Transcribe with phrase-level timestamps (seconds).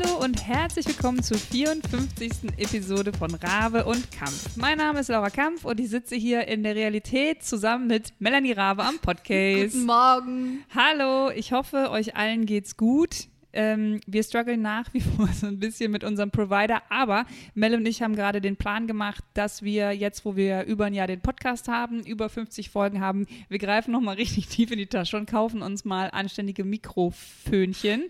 [0.00, 2.58] Hallo und herzlich willkommen zur 54.
[2.58, 4.56] Episode von Rabe und Kampf.
[4.56, 8.52] Mein Name ist Laura Kampf und ich sitze hier in der Realität zusammen mit Melanie
[8.52, 9.72] Rabe am Podcast.
[9.72, 10.64] Guten Morgen.
[10.74, 13.28] Hallo, ich hoffe, euch allen geht's gut.
[13.52, 17.86] Ähm, wir strugglen nach wie vor so ein bisschen mit unserem Provider, aber Mel und
[17.86, 21.20] ich haben gerade den Plan gemacht, dass wir jetzt, wo wir über ein Jahr den
[21.20, 25.28] Podcast haben, über 50 Folgen haben, wir greifen nochmal richtig tief in die Tasche und
[25.28, 28.04] kaufen uns mal anständige Mikrofönchen,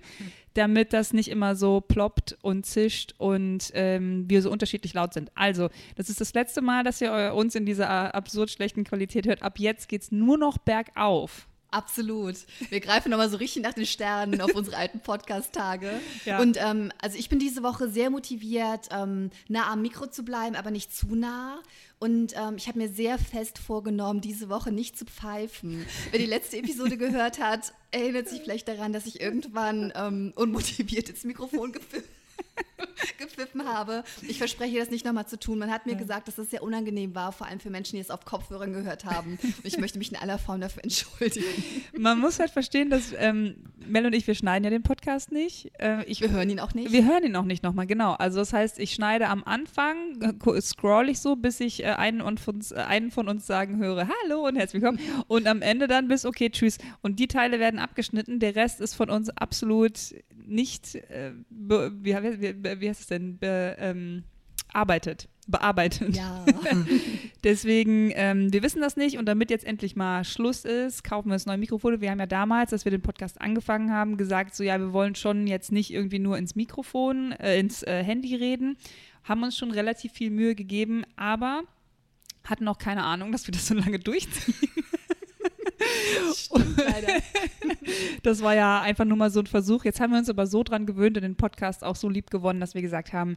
[0.54, 5.30] damit das nicht immer so ploppt und zischt und ähm, wir so unterschiedlich laut sind.
[5.34, 9.42] Also, das ist das letzte Mal, dass ihr uns in dieser absurd schlechten Qualität hört.
[9.42, 11.46] Ab jetzt geht es nur noch bergauf.
[11.70, 12.36] Absolut.
[12.68, 15.90] Wir greifen nochmal so richtig nach den Sternen auf unsere alten Podcast-Tage.
[16.24, 16.40] Ja.
[16.40, 20.54] Und ähm, also ich bin diese Woche sehr motiviert, ähm, nah am Mikro zu bleiben,
[20.54, 21.60] aber nicht zu nah.
[21.98, 25.86] Und ähm, ich habe mir sehr fest vorgenommen, diese Woche nicht zu pfeifen.
[26.10, 31.08] Wer die letzte Episode gehört hat, erinnert sich vielleicht daran, dass ich irgendwann ähm, unmotiviert
[31.08, 32.19] ins Mikrofon gepfiffen
[33.18, 34.04] gepfiffen habe.
[34.28, 35.58] Ich verspreche das nicht nochmal zu tun.
[35.58, 35.98] Man hat mir Ja.
[35.98, 39.04] gesagt, dass es sehr unangenehm war, vor allem für Menschen, die es auf Kopfhörern gehört
[39.04, 39.38] haben.
[39.42, 41.44] Und ich möchte mich in aller Form dafür entschuldigen.
[41.98, 45.70] Man muss halt verstehen, dass ähm, Mel und ich, wir schneiden ja den Podcast nicht.
[45.78, 46.92] Äh, ich, Wir hören ihn auch nicht.
[46.92, 48.12] wir hören ihn auch nicht nochmal, genau.
[48.12, 52.20] Also das heißt, ich schneide am Anfang, äh, scroll ich so, bis ich äh, einen,
[52.20, 55.00] und von, äh, einen von uns sagen höre, hallo und herzlich willkommen.
[55.26, 56.78] Und am Ende dann bis, okay, tschüss.
[57.02, 58.38] Und die Teile werden abgeschnitten.
[58.40, 59.92] Der Rest ist von uns absolut
[60.50, 64.24] nicht, äh, be, wie, wie, wie heißt es denn, be, ähm,
[64.72, 66.16] arbeitet, bearbeitet.
[66.16, 66.44] Ja.
[67.44, 71.34] Deswegen, ähm, wir wissen das nicht und damit jetzt endlich mal Schluss ist, kaufen wir
[71.34, 72.00] das neue Mikrofon.
[72.00, 75.14] Wir haben ja damals, als wir den Podcast angefangen haben, gesagt, so ja, wir wollen
[75.14, 78.76] schon jetzt nicht irgendwie nur ins Mikrofon, äh, ins äh, Handy reden,
[79.24, 81.62] haben uns schon relativ viel Mühe gegeben, aber
[82.44, 84.54] hatten auch keine Ahnung, dass wir das so lange durchziehen.
[86.34, 86.80] Stimmt.
[88.22, 89.84] Das war ja einfach nur mal so ein Versuch.
[89.84, 92.60] Jetzt haben wir uns aber so dran gewöhnt und den Podcast auch so lieb gewonnen,
[92.60, 93.36] dass wir gesagt haben,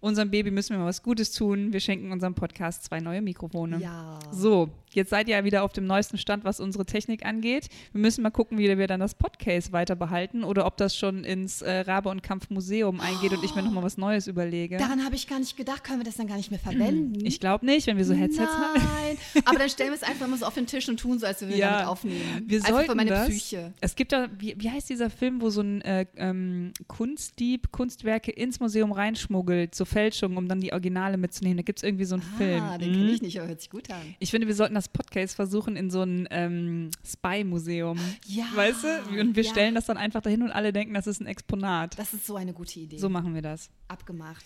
[0.00, 1.72] unserem Baby müssen wir mal was Gutes tun.
[1.72, 3.78] Wir schenken unserem Podcast zwei neue Mikrofone.
[3.78, 4.18] Ja.
[4.30, 7.68] So, jetzt seid ihr ja wieder auf dem neuesten Stand, was unsere Technik angeht.
[7.92, 11.24] Wir müssen mal gucken, wie wir dann das Podcast weiter behalten oder ob das schon
[11.24, 14.76] ins äh, Rabe- und Kampfmuseum eingeht und ich mir nochmal was Neues überlege.
[14.76, 15.84] Daran habe ich gar nicht gedacht.
[15.84, 17.14] Können wir das dann gar nicht mehr verwenden?
[17.26, 18.74] Ich glaube nicht, wenn wir so Headsets haben.
[18.80, 19.18] Nein.
[19.44, 21.40] Aber dann stellen wir es einfach mal so auf den Tisch und tun so, als
[21.40, 22.44] würden wir Ja, damit aufnehmen.
[22.46, 23.28] Wir einfach sollten für meine das.
[23.28, 23.74] Psyche.
[23.80, 28.30] Es gibt da, wie, wie heißt dieser Film, wo so ein äh, ähm, Kunstdieb Kunstwerke
[28.30, 31.56] ins Museum reinschmuggelt, so Fälschungen, um dann die Originale mitzunehmen.
[31.56, 32.62] Da gibt es irgendwie so einen Film.
[32.62, 32.94] Ah, den Mhm.
[32.94, 34.14] kenne ich nicht, aber hört sich gut an.
[34.18, 37.98] Ich finde, wir sollten das Podcast versuchen in so ein ähm, Spy-Museum.
[38.26, 38.44] Ja.
[38.54, 39.20] Weißt du?
[39.20, 39.50] Und wir ja.
[39.50, 41.98] stellen das dann einfach dahin und alle denken, das ist ein Exponat.
[41.98, 42.98] Das ist so eine gute Idee.
[42.98, 43.70] So machen wir das.
[43.88, 44.44] Abgemacht.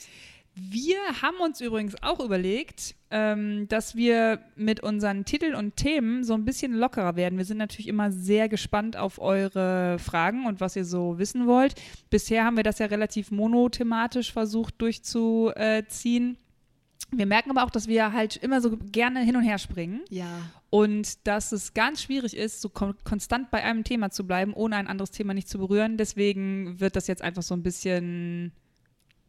[0.54, 6.34] Wir haben uns übrigens auch überlegt, ähm, dass wir mit unseren Titeln und Themen so
[6.34, 7.38] ein bisschen lockerer werden.
[7.38, 11.74] Wir sind natürlich immer sehr gespannt auf eure Fragen und was ihr so wissen wollt.
[12.10, 16.36] Bisher haben wir das ja relativ monothematisch versucht durchzuziehen.
[17.12, 20.28] Wir merken aber auch, dass wir halt immer so gerne hin und her springen Ja.
[20.68, 24.76] und dass es ganz schwierig ist, so kon konstant bei einem Thema zu bleiben, ohne
[24.76, 25.96] ein anderes Thema nicht zu berühren.
[25.96, 28.52] Deswegen wird das jetzt einfach so ein bisschen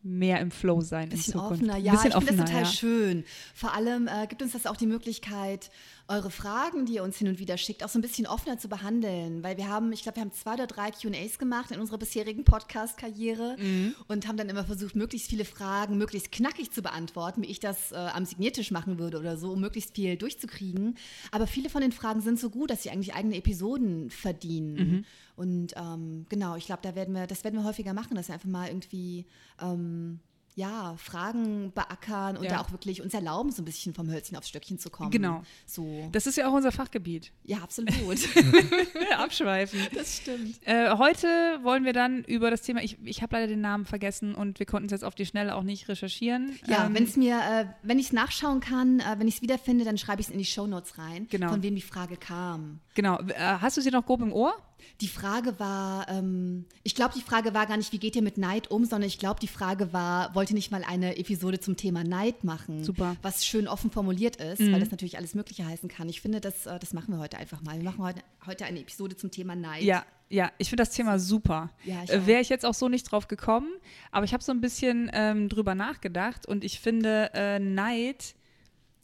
[0.03, 1.63] mehr im Flow sein bisschen in Zukunft.
[1.63, 1.91] offener, ja.
[1.93, 2.69] Bisschen ich finde offener, das total ja.
[2.69, 3.25] schön.
[3.53, 5.69] Vor allem äh, gibt uns das auch die Möglichkeit,
[6.11, 8.67] eure Fragen, die ihr uns hin und wieder schickt, auch so ein bisschen offener zu
[8.69, 9.43] behandeln.
[9.43, 12.43] Weil wir haben, ich glaube, wir haben zwei oder drei QAs gemacht in unserer bisherigen
[12.43, 13.95] Podcast-Karriere Mhm.
[14.07, 17.91] und haben dann immer versucht, möglichst viele Fragen möglichst knackig zu beantworten, wie ich das
[17.91, 20.95] äh, am Signiertisch machen würde oder so, um möglichst viel durchzukriegen.
[21.31, 24.73] Aber viele von den Fragen sind so gut, dass sie eigentlich eigene Episoden verdienen.
[24.73, 25.05] Mhm.
[25.35, 28.33] Und ähm, genau, ich glaube, da werden wir, das werden wir häufiger machen, dass wir
[28.35, 29.25] einfach mal irgendwie
[29.61, 30.19] ähm,
[30.55, 32.51] ja, Fragen beackern und Ja.
[32.51, 35.09] da auch wirklich uns erlauben, so ein bisschen vom Hölzchen aufs Stöckchen zu kommen.
[35.11, 35.43] Genau.
[35.65, 36.09] So.
[36.11, 37.31] Das ist ja auch unser Fachgebiet.
[37.43, 37.91] ja, absolut.
[39.17, 39.79] Abschweifen.
[39.93, 40.55] das stimmt.
[40.65, 41.27] Äh, heute
[41.63, 44.65] wollen wir dann über das Thema, ich, ich habe leider den Namen vergessen und wir
[44.65, 46.57] konnten es jetzt auf die Schnelle auch nicht recherchieren.
[46.67, 49.41] Ja, Ähm, wenn es mir, äh, wenn ich es nachschauen kann, äh, wenn ich es
[49.41, 51.49] wiederfinde, dann schreibe ich es in die Shownotes rein, Genau.
[51.49, 52.79] von wem die Frage kam.
[52.95, 53.19] Genau.
[53.19, 54.53] Äh, hast du sie noch grob im Ohr?
[55.01, 58.37] Die Frage war, ähm, ich glaube, die Frage war gar nicht, wie geht ihr mit
[58.37, 61.75] Neid um, sondern ich glaube, die Frage war, wollt ihr nicht mal eine Episode zum
[61.75, 62.83] Thema Neid machen?
[62.83, 63.15] Super.
[63.23, 64.71] Was schön offen formuliert ist, Mhm.
[64.73, 66.07] weil das natürlich alles Mögliche heißen kann.
[66.07, 67.77] Ich finde, das, äh, das machen wir heute einfach mal.
[67.77, 69.81] Wir machen heute, heute eine Episode zum Thema Neid.
[69.81, 71.71] Ja, ja, ich finde das Thema super.
[71.83, 72.27] Ja, ich äh.
[72.27, 73.69] Wäre ich jetzt auch so nicht drauf gekommen,
[74.11, 78.35] aber ich habe so ein bisschen ähm, drüber nachgedacht und ich finde äh, Neid,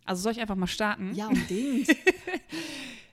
[0.06, 1.14] also soll ich einfach mal starten?
[1.16, 1.90] Ja, unbedingt.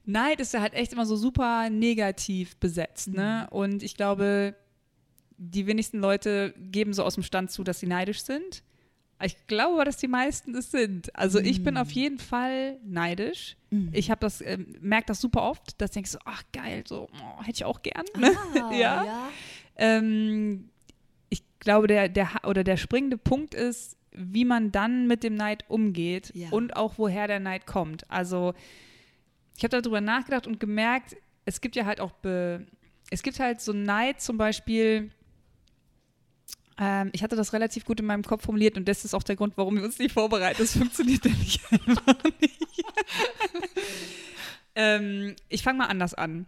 [0.06, 3.46] Neid ist ja halt echt immer so super negativ besetzt, ne?
[3.50, 3.56] Mhm.
[3.56, 4.54] Und ich glaube,
[5.38, 8.62] die wenigsten Leute geben so aus dem Stand zu, dass sie neidisch sind.
[9.22, 11.14] Ich glaube, aber, dass die meisten es sind.
[11.16, 11.80] Also ich bin Mhm.
[11.80, 13.56] auf jeden Fall neidisch.
[13.92, 17.08] Ich habe das, ähm, merke das super oft, dass ich denke so, ach geil, so
[17.12, 18.04] oh, hätte ich auch gern.
[18.14, 19.04] Ah, Ja.
[19.04, 19.28] ja.
[19.76, 20.68] Ähm,
[21.30, 25.64] ich glaube, der, der, oder der springende Punkt ist, wie man dann mit dem Neid
[25.68, 26.50] umgeht Ja.
[26.50, 28.08] und auch woher der Neid kommt.
[28.10, 28.54] Also
[29.56, 32.66] ich habe darüber nachgedacht und gemerkt, es gibt ja halt auch, be
[33.10, 35.10] es gibt halt so Neid zum Beispiel,
[36.78, 39.36] ähm, ich hatte das relativ gut in meinem Kopf formuliert und das ist auch der
[39.36, 40.56] Grund, warum wir uns nicht vorbereiten.
[40.58, 42.84] Das funktioniert nämlich einfach nicht.
[44.74, 46.46] ähm, ich fange mal anders an.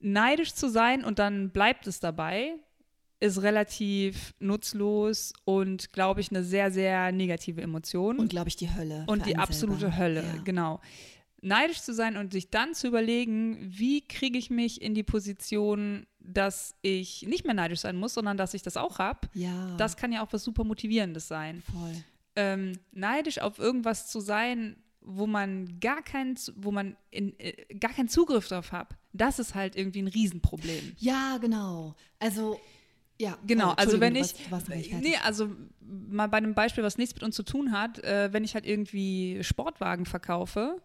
[0.00, 2.54] Neidisch zu sein und dann bleibt es dabei,
[3.20, 8.18] ist relativ nutzlos und, glaube ich, eine sehr, sehr negative Emotion.
[8.18, 9.04] Und glaube ich, die Hölle.
[9.08, 9.96] Und die absolute selber.
[9.98, 10.42] Hölle, Ja.
[10.42, 10.80] genau.
[11.42, 16.06] Neidisch zu sein und sich dann zu überlegen, wie kriege ich mich in die Position,
[16.18, 19.28] dass ich nicht mehr neidisch sein muss, sondern dass ich das auch habe.
[19.34, 21.62] Ja, Das kann ja auch was super Motivierendes sein.
[21.62, 22.04] voll.
[22.36, 27.92] Ähm, neidisch auf irgendwas zu sein, wo man gar keinen, wo man in, äh, gar
[27.92, 30.92] keinen Zugriff drauf hat, das ist halt irgendwie ein Riesenproblem.
[30.98, 31.94] Ja, genau.
[32.18, 32.60] Also,
[33.18, 33.36] ja.
[33.46, 34.94] Genau, also wenn ich, noch nicht fertig.
[35.00, 35.50] nee, also
[35.80, 38.66] mal bei einem Beispiel, was nichts mit uns zu tun hat, äh, wenn ich halt
[38.66, 40.80] irgendwie Sportwagen verkaufe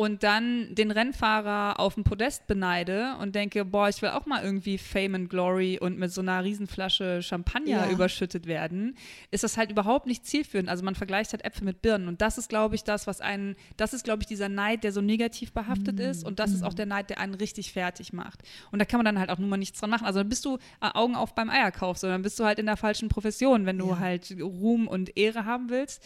[0.00, 4.44] und dann den Rennfahrer auf dem Podest beneide und denke, boah, ich will auch mal
[4.44, 7.90] irgendwie Fame and Glory und mit so einer Riesenflasche Champagner Ja.
[7.90, 8.96] überschüttet werden,
[9.32, 10.68] ist das halt überhaupt nicht zielführend.
[10.68, 13.56] Also man vergleicht halt Äpfel mit Birnen und das ist, glaube ich, das, was einen,
[13.76, 16.74] das ist, glaube ich, dieser Neid, der so negativ behaftet ist und das ist auch
[16.74, 18.42] der Neid, der einen richtig fertig macht.
[18.70, 20.06] Und da kann man dann halt auch nun mal nichts dran machen.
[20.06, 22.76] Also dann bist du äh, Augen auf beim Eierkauf, sondern bist du halt in der
[22.76, 23.98] falschen Profession, wenn du Ja.
[23.98, 26.04] halt Ruhm und Ehre haben willst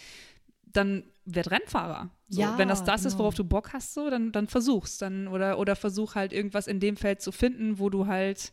[0.75, 2.11] dann werd Rennfahrer.
[2.29, 3.21] So, Ja, wenn das das ist, genau.
[3.25, 4.99] worauf du Bock hast, so, dann, dann versuch's.
[4.99, 8.53] Dann, oder, oder versuch halt irgendwas in dem Feld zu finden, wo du halt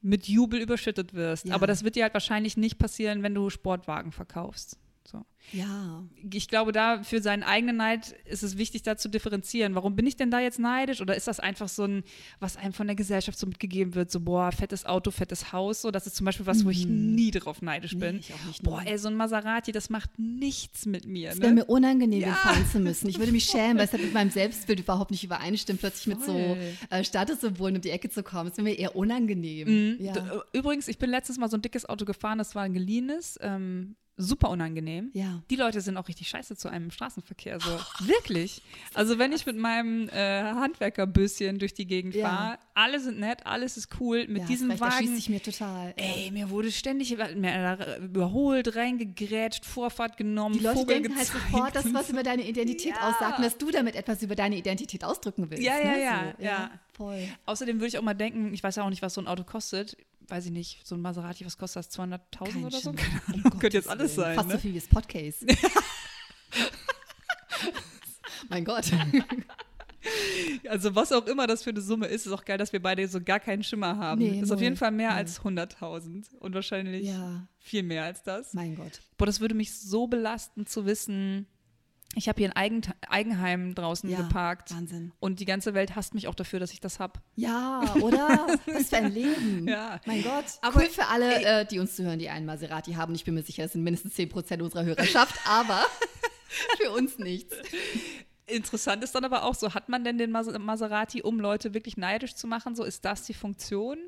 [0.00, 1.46] mit Jubel überschüttet wirst.
[1.46, 1.54] Ja.
[1.54, 4.78] Aber das wird dir halt wahrscheinlich nicht passieren, wenn du Sportwagen verkaufst.
[5.10, 5.24] So.
[5.52, 6.04] Ja.
[6.32, 9.74] Ich glaube, da für seinen eigenen Neid ist es wichtig, da zu differenzieren.
[9.74, 11.00] Warum bin ich denn da jetzt neidisch?
[11.00, 12.04] Oder ist das einfach so ein,
[12.38, 14.10] was einem von der Gesellschaft so mitgegeben wird?
[14.12, 15.82] So, boah, fettes Auto, fettes Haus.
[15.82, 18.18] So, das ist zum Beispiel was, wo ich nie drauf neidisch Nee, bin.
[18.20, 21.30] ich auch nicht, Boah, ey, so ein Maserati, das macht nichts mit mir.
[21.30, 21.42] Es Ne?
[21.42, 22.34] wäre mir unangenehm, Ja.
[22.34, 23.08] fahren zu müssen.
[23.08, 26.22] Ich würde mich schämen, weil es halt mit meinem Selbstbild überhaupt nicht übereinstimmt, plötzlich mit
[26.24, 26.58] so Voll.
[26.90, 28.50] äh, Statussymbolen um die Ecke zu kommen.
[28.50, 29.96] Es wäre mir eher unangenehm.
[29.98, 30.04] Mhm.
[30.04, 30.12] Ja.
[30.12, 30.20] D-
[30.58, 33.96] Übrigens, ich bin letztes Mal so ein dickes Auto gefahren, das war ein geliehenes, ähm,
[34.20, 35.10] super unangenehm.
[35.12, 35.42] Ja.
[35.50, 37.58] Die Leute sind auch richtig scheiße zu einem im Straßenverkehr.
[37.60, 37.70] So.
[38.06, 38.62] Wirklich.
[38.94, 42.28] Also wenn ich mit meinem äh, Handwerkerbüsschen durch die Gegend Ja.
[42.28, 44.26] fahre, alle sind nett, alles ist cool.
[44.28, 44.92] Mit ja, diesem Da Wagen.
[44.92, 45.94] schließt sich mir total.
[45.96, 51.74] Ey, mir wurde ständig da überholt, reingegrätscht, Vorfahrt genommen, Die Leute Vogel denken halt sofort,
[51.74, 53.08] dass was über deine Identität Ja.
[53.08, 55.62] aussagt und dass du damit etwas über deine Identität ausdrücken willst.
[55.64, 56.02] Ja, ja, ne?
[56.02, 56.70] ja, so, ja.
[57.00, 57.26] Voll.
[57.46, 59.42] Außerdem würde ich auch mal denken, ich weiß ja auch nicht, was so ein Auto
[59.42, 59.96] kostet.
[60.28, 61.98] Weiß ich nicht, so ein Maserati, was kostet das?
[61.98, 62.20] 200.000
[62.52, 62.92] Kein oder so?
[62.92, 63.42] Keine Um Ahnung.
[63.44, 64.26] Gottes Könnte jetzt alles Willen.
[64.26, 64.34] sein.
[64.36, 64.54] Fast ne?
[64.54, 65.46] so viel wie das Podcast.
[68.50, 68.90] mein Gott.
[70.66, 73.06] Also was auch immer das für eine Summe ist, ist auch geil, dass wir beide
[73.06, 74.18] so gar keinen Schimmer haben.
[74.20, 74.64] Nee, ist auf null.
[74.64, 75.18] jeden Fall mehr Null.
[75.18, 78.54] als 100.000 und wahrscheinlich Ja, viel mehr als das.
[78.54, 79.02] mein Gott.
[79.18, 81.46] Boah, das würde mich so belasten zu wissen,
[82.16, 85.12] ich habe hier ein Eigen Eigenheim draußen Ja, geparkt Wahnsinn.
[85.20, 87.20] und die ganze Welt hasst mich auch dafür, dass ich das habe.
[87.36, 88.46] Ja, oder?
[88.66, 89.68] Was für ein Leben.
[89.68, 90.00] Ja.
[90.06, 90.44] Mein Gott.
[90.62, 93.14] Aber, cool für alle, äh, die uns zuhören, die einen Maserati haben.
[93.14, 95.84] Ich bin mir sicher, es sind mindestens 10% unserer Hörerschaft, aber
[96.78, 97.54] für uns nichts.
[98.46, 101.96] Interessant ist dann aber auch so, hat man denn den Mas Maserati, um Leute wirklich
[101.96, 102.74] neidisch zu machen?
[102.74, 103.98] So, ist das die Funktion?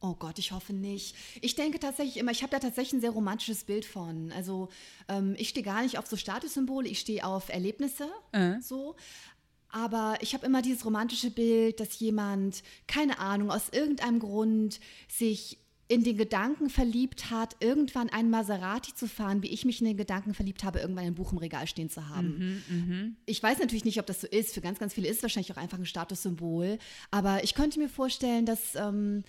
[0.00, 1.16] Oh Gott, ich hoffe nicht.
[1.40, 4.30] Ich denke tatsächlich immer, ich habe da tatsächlich ein sehr romantisches Bild von.
[4.32, 4.68] Also
[5.08, 8.08] ähm, ich stehe gar nicht auf so Statussymbole, ich stehe auf Erlebnisse.
[8.32, 8.60] Äh.
[8.60, 8.94] So.
[9.70, 15.58] Aber ich habe immer dieses romantische Bild, dass jemand, keine Ahnung, aus irgendeinem Grund sich
[15.88, 19.96] in den Gedanken verliebt hat, irgendwann einen Maserati zu fahren, wie ich mich in den
[19.96, 22.26] Gedanken verliebt habe, irgendwann ein Buch im Regal stehen zu haben.
[23.24, 24.52] Ich weiß natürlich nicht, ob das so ist.
[24.52, 26.78] Für ganz, ganz viele ist es wahrscheinlich auch einfach ein Statussymbol.
[27.10, 29.24] Aber ich könnte mir vorstellen, dass, ähm,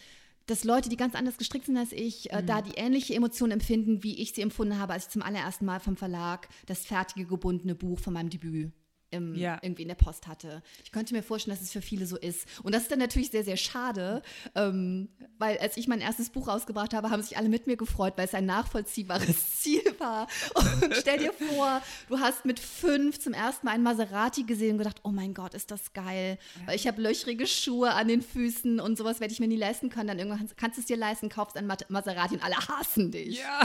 [0.50, 4.03] dass Leute, die ganz anders gestrickt sind als ich, äh, da die ähnliche Emotionen empfinden,
[4.03, 7.75] wie ich sie empfunden habe, als ich zum allerersten Mal vom Verlag das fertige gebundene
[7.75, 8.72] Buch von meinem Debüt
[9.12, 9.60] im, Ja.
[9.62, 10.62] irgendwie in der Post hatte.
[10.84, 12.48] Ich könnte mir vorstellen, dass es für viele so ist.
[12.63, 14.22] Und das ist dann natürlich sehr, sehr schade,
[14.56, 18.13] ähm, weil als ich mein erstes Buch rausgebracht habe, haben sich alle mit mir gefreut,
[18.18, 20.28] weil es ein nachvollziehbares Ziel war.
[20.56, 24.78] Und stell dir vor, du hast mit fünf zum ersten Mal einen Maserati gesehen und
[24.80, 26.38] gedacht, oh mein Gott, ist das geil.
[26.66, 29.89] Weil ich habe löchrige Schuhe an den Füßen und sowas werde ich mir nie leisten
[29.89, 30.08] können.
[30.08, 33.39] Dann irgendwann kannst du es dir leisten, kaufst ein Maserati und alle hassen dich.
[33.39, 33.62] Ja.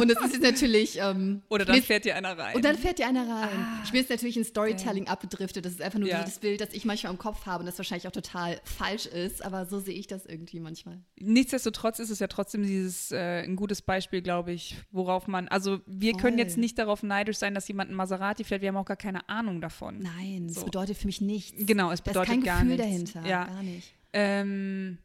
[0.00, 0.98] Und das ist jetzt natürlich...
[0.98, 2.56] Ähm, Oder dann fährt dir einer rein.
[2.56, 3.80] und dann fährt dir einer rein.
[3.84, 5.64] ich bin jetzt natürlich in Storytelling abgedriftet.
[5.64, 6.22] Das ist einfach nur Ja.
[6.22, 9.44] dieses Bild, das ich manchmal im Kopf habe und das wahrscheinlich auch total falsch ist.
[9.44, 11.00] Aber so sehe ich das irgendwie manchmal.
[11.18, 15.80] Nichtsdestotrotz ist es ja trotzdem dieses äh, ein gutes Beispiel, glaube ich, worauf man, also
[15.86, 16.46] wir können Voll.
[16.46, 19.28] jetzt nicht darauf neidisch sein, dass jemand ein Maserati fährt, wir haben auch gar keine
[19.28, 19.98] Ahnung davon.
[19.98, 20.64] Nein, das So.
[20.64, 21.54] bedeutet für mich nichts.
[21.66, 23.12] Genau, es da ist bedeutet kein gar Gefühl nichts.
[23.12, 23.28] dahinter.
[23.30, 23.44] Ja.
[23.46, 23.92] Gar nicht.
[24.12, 24.98] Ähm,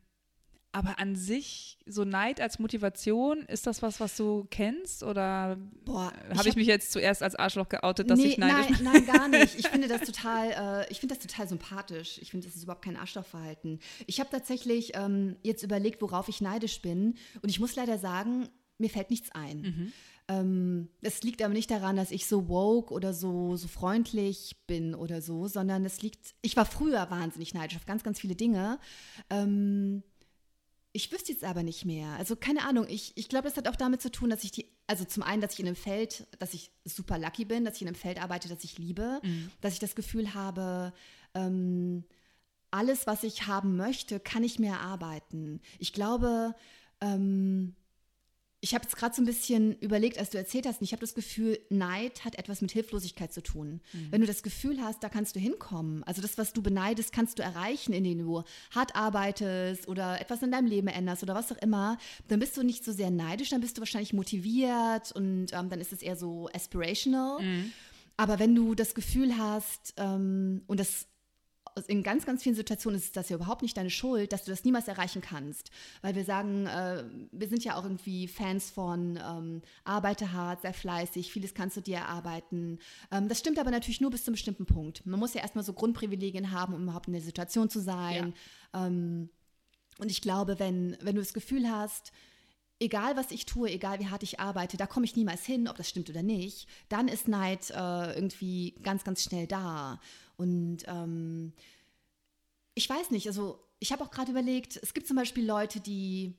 [0.73, 5.03] aber an sich, so Neid als Motivation, ist das was, was du kennst?
[5.03, 8.79] Oder ich habe hab- ich mich jetzt zuerst als Arschloch geoutet, dass nee, ich neidisch
[8.79, 9.59] nein, nein, gar nicht.
[9.59, 12.19] Ich finde das total, äh, ich finde das total sympathisch.
[12.21, 13.79] Ich finde, das ist überhaupt kein Arschlochverhalten.
[14.07, 17.15] Ich habe tatsächlich ähm, jetzt überlegt, worauf ich neidisch bin.
[17.41, 18.47] Und ich muss leider sagen,
[18.77, 19.91] mir fällt nichts ein.
[20.27, 24.95] Ähm, das liegt aber nicht daran, dass ich so woke oder so, so freundlich bin
[24.95, 28.79] oder so, sondern es liegt, ich war früher wahnsinnig neidisch auf ganz, ganz viele Dinge.
[29.29, 30.03] Ähm,
[30.93, 32.09] ich wüsste jetzt aber nicht mehr.
[32.17, 32.85] Also keine Ahnung.
[32.89, 35.41] Ich, ich glaube, das hat auch damit zu tun, dass ich die, also zum einen,
[35.41, 38.21] dass ich in einem Feld, dass ich super lucky bin, dass ich in einem Feld
[38.21, 39.21] arbeite, das ich liebe,
[39.61, 40.93] dass ich das Gefühl habe,
[41.33, 42.03] ähm,
[42.71, 45.61] alles, was ich haben möchte, kann ich mir erarbeiten.
[45.79, 46.55] Ich glaube,
[47.01, 47.75] ähm,
[48.63, 51.01] ich habe jetzt gerade so ein bisschen überlegt, als du erzählt hast, und ich habe
[51.01, 53.81] das Gefühl, Neid hat etwas mit Hilflosigkeit zu tun.
[54.11, 57.39] Wenn du das Gefühl hast, da kannst du hinkommen, also das, was du beneidest, kannst
[57.39, 61.57] du erreichen, indem du hart arbeitest oder etwas in deinem Leben änderst oder was auch
[61.57, 65.69] immer, dann bist du nicht so sehr neidisch, dann bist du wahrscheinlich motiviert und ähm,
[65.69, 67.39] dann ist es eher so aspirational.
[68.17, 71.07] Aber wenn du das Gefühl hast, ähm, und das
[71.87, 74.63] in ganz, ganz vielen Situationen ist das ja überhaupt nicht deine Schuld, dass du das
[74.63, 75.71] niemals erreichen kannst.
[76.01, 80.73] Weil wir sagen, äh, wir sind ja auch irgendwie Fans von ähm, arbeite hart, sei
[80.73, 82.79] fleißig, vieles kannst du dir erarbeiten.
[83.11, 85.05] Ähm, das stimmt aber natürlich nur bis zu einem bestimmten Punkt.
[85.05, 88.33] Man muss ja erstmal so Grundprivilegien haben, um überhaupt in der Situation zu sein.
[88.73, 89.29] Ähm,
[89.99, 92.11] und ich glaube, wenn, wenn du das Gefühl hast,
[92.81, 95.77] egal was ich tue, egal wie hart ich arbeite, da komme ich niemals hin, ob
[95.77, 99.99] das stimmt oder nicht, dann ist Neid äh, irgendwie ganz, ganz schnell da.
[100.35, 101.53] Und ähm,
[102.73, 106.33] ich weiß nicht, also ich habe auch gerade überlegt, es gibt zum Beispiel Leute, die,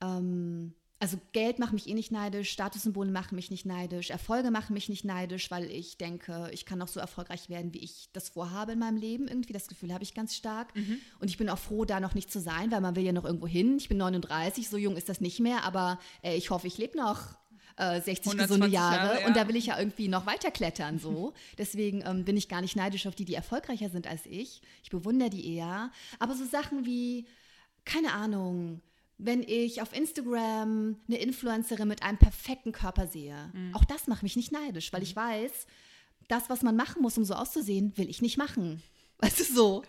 [0.00, 4.72] ähm, also Geld macht mich eh nicht neidisch, Statussymbole machen mich nicht neidisch, Erfolge machen
[4.72, 8.28] mich nicht neidisch, weil ich denke, ich kann auch so erfolgreich werden, wie ich das
[8.28, 9.26] vorhabe in meinem Leben.
[9.26, 10.72] Irgendwie das Gefühl habe ich ganz stark.
[11.18, 13.24] Und ich bin auch froh, da noch nicht zu sein, weil man will ja noch
[13.24, 13.78] irgendwo hin.
[13.78, 16.96] Ich bin 39, so jung ist das nicht mehr, aber äh, ich hoffe, ich lebe
[16.96, 17.34] noch
[17.78, 19.26] äh, 60 gesunde 120 Jahre, Jahre, ja.
[19.26, 21.34] und da will ich ja irgendwie noch weiter klettern so.
[21.58, 24.62] Deswegen ähm, bin ich gar nicht neidisch auf die, die erfolgreicher sind als ich.
[24.84, 25.90] Ich bewundere die eher.
[26.20, 27.26] Aber so Sachen wie,
[27.84, 28.82] keine Ahnung,
[29.24, 34.36] wenn ich auf Instagram eine Influencerin mit einem perfekten Körper sehe, auch das macht mich
[34.36, 35.66] nicht neidisch, weil ich weiß,
[36.28, 38.82] das, was man machen muss, um so auszusehen, will ich nicht machen.
[39.38, 39.82] Du, so.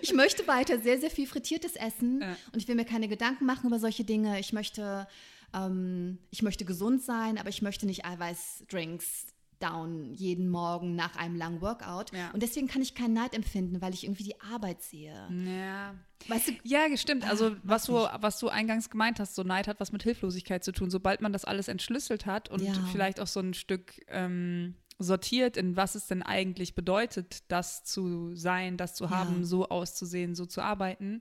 [0.00, 2.36] Ich möchte weiter sehr, sehr viel frittiertes essen Ja.
[2.52, 4.38] und ich will mir keine Gedanken machen über solche Dinge.
[4.38, 5.08] Ich möchte,
[5.52, 9.26] ähm, ich möchte gesund sein, aber ich möchte nicht Eiweißdrinks
[9.60, 12.12] down jeden Morgen nach einem langen Workout.
[12.12, 12.30] Ja.
[12.32, 15.28] Und deswegen kann ich keinen Neid empfinden, weil ich irgendwie die Arbeit sehe.
[15.46, 15.94] Ja.
[16.28, 17.28] Weißt du, Ja, stimmt.
[17.28, 20.64] Also Ah, was du, was du eingangs gemeint hast, so Neid hat was mit Hilflosigkeit
[20.64, 20.90] zu tun.
[20.90, 22.72] Sobald man das alles entschlüsselt hat und Ja.
[22.90, 28.34] vielleicht auch so ein Stück ähm, sortiert, in was es denn eigentlich bedeutet, das zu
[28.34, 29.10] sein, das zu Ja.
[29.10, 31.20] haben, so auszusehen, so zu arbeiten,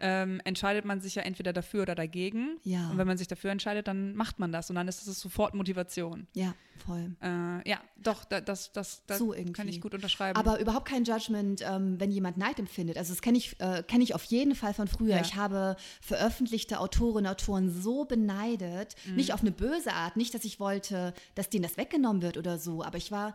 [0.00, 2.58] ähm, entscheidet man sich ja entweder dafür oder dagegen.
[2.62, 2.90] Ja.
[2.90, 5.54] Und wenn man sich dafür entscheidet, dann macht man das und dann ist es sofort
[5.54, 6.26] Motivation.
[6.34, 7.16] ja, voll.
[7.20, 10.38] Äh, ja, doch, da, das, das, das So kann ich gut unterschreiben.
[10.38, 12.96] Aber überhaupt kein Judgment, ähm, wenn jemand Neid empfindet.
[12.96, 15.16] Also das kenne ich, äh, kenn ich auf jeden Fall von früher.
[15.16, 15.20] Ja.
[15.20, 18.94] Ich habe veröffentlichte Autorinnen und Autoren so beneidet.
[19.06, 19.16] Mhm.
[19.16, 22.58] Nicht auf eine böse Art, nicht, dass ich wollte, dass denen das weggenommen wird oder
[22.58, 22.84] so.
[22.84, 23.34] Aber ich war,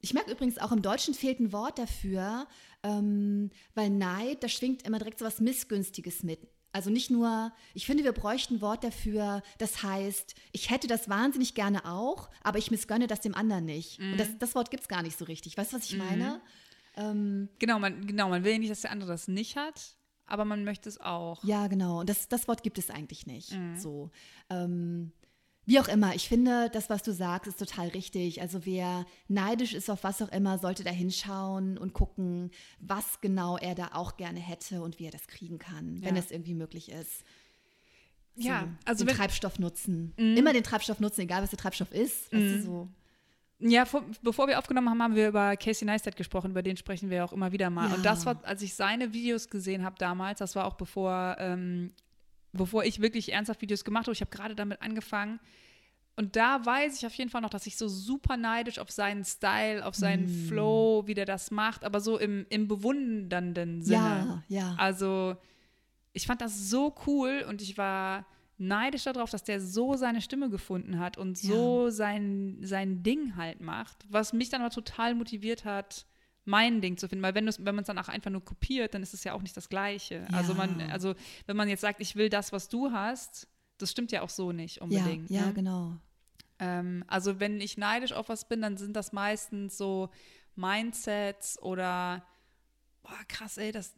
[0.00, 2.46] ich merke übrigens auch im Deutschen fehlt ein Wort dafür,
[2.86, 6.40] ähm, weil Neid, da schwingt immer direkt so was Missgünstiges mit.
[6.72, 11.08] Also nicht nur, ich finde, wir bräuchten ein Wort dafür, das heißt, ich hätte das
[11.08, 13.98] wahnsinnig gerne auch, aber ich missgönne das dem anderen nicht.
[13.98, 15.56] Und das, das Wort gibt es gar nicht so richtig.
[15.56, 16.40] Weißt du, was ich meine?
[16.96, 20.44] Ähm, genau, man, genau, man will ja nicht, dass der andere das nicht hat, aber
[20.44, 21.42] man möchte es auch.
[21.44, 22.00] ja, genau.
[22.00, 23.56] Und das, das Wort gibt es eigentlich nicht.
[23.78, 24.10] So.
[24.50, 25.12] Ähm,
[25.66, 28.40] wie auch immer, ich finde, das, was du sagst, ist total richtig.
[28.40, 33.56] Also wer neidisch ist auf was auch immer, sollte da hinschauen und gucken, was genau
[33.58, 36.20] er da auch gerne hätte und wie er das kriegen kann, wenn Ja.
[36.22, 37.24] es irgendwie möglich ist.
[38.36, 39.16] Ja, also den wenn.
[39.16, 40.12] Treibstoff nutzen.
[40.16, 42.32] Immer den Treibstoff nutzen, egal was der Treibstoff ist.
[42.32, 42.88] Weißt du, so.
[43.58, 47.08] Ja, vor, bevor wir aufgenommen haben, haben wir über Casey Neistat gesprochen, über den sprechen
[47.08, 47.88] wir auch immer wieder mal.
[47.88, 47.94] Ja.
[47.94, 51.92] Und das war, als ich seine Videos gesehen habe damals, das war auch bevor, ähm,
[52.56, 54.12] bevor ich wirklich ernsthaft Videos gemacht habe.
[54.12, 55.40] Ich habe gerade damit angefangen.
[56.18, 59.24] Und da weiß ich auf jeden Fall noch, dass ich so super neidisch auf seinen
[59.24, 60.48] Style, auf seinen Mm.
[60.48, 64.42] Flow, wie der das macht, aber so im, im bewundernden Sinne.
[64.48, 64.74] Ja, ja.
[64.78, 65.36] Also
[66.14, 68.24] ich fand das so cool und ich war
[68.56, 73.60] neidisch darauf, dass der so seine Stimme gefunden hat und so sein, sein Ding halt
[73.60, 76.06] macht, was mich dann aber total motiviert hat,
[76.46, 77.22] mein Ding zu finden.
[77.22, 79.42] Weil wenn, wenn man es dann auch einfach nur kopiert, dann ist es ja auch
[79.42, 80.26] nicht das Gleiche.
[80.32, 80.86] Also man, Ja.
[80.88, 81.14] also
[81.46, 83.48] wenn man jetzt sagt, ich will das, was du hast,
[83.78, 85.28] das stimmt ja auch so nicht Ja, unbedingt.
[85.30, 85.52] ja, ne?
[85.52, 85.92] genau.
[86.58, 90.08] Ähm, also wenn ich neidisch auf was bin, dann sind das meistens so
[90.54, 92.24] Mindsets oder
[93.02, 93.94] boah, krass, ey, das,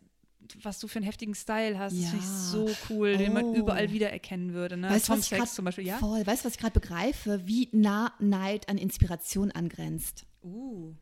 [0.63, 1.95] was du für einen heftigen Style hast.
[1.95, 2.09] Ja.
[2.09, 3.55] Finde ich so cool, den man Oh.
[3.55, 4.77] überall wiedererkennen würde.
[4.77, 4.91] Ne?
[4.91, 5.99] Weißt Tom Sachs zum Beispiel, ja?
[5.99, 6.27] Voll.
[6.27, 7.47] Weißt du, was ich gerade begreife?
[7.47, 10.27] Wie nah Neid an Inspiration angrenzt.
[10.43, 10.95] Uh.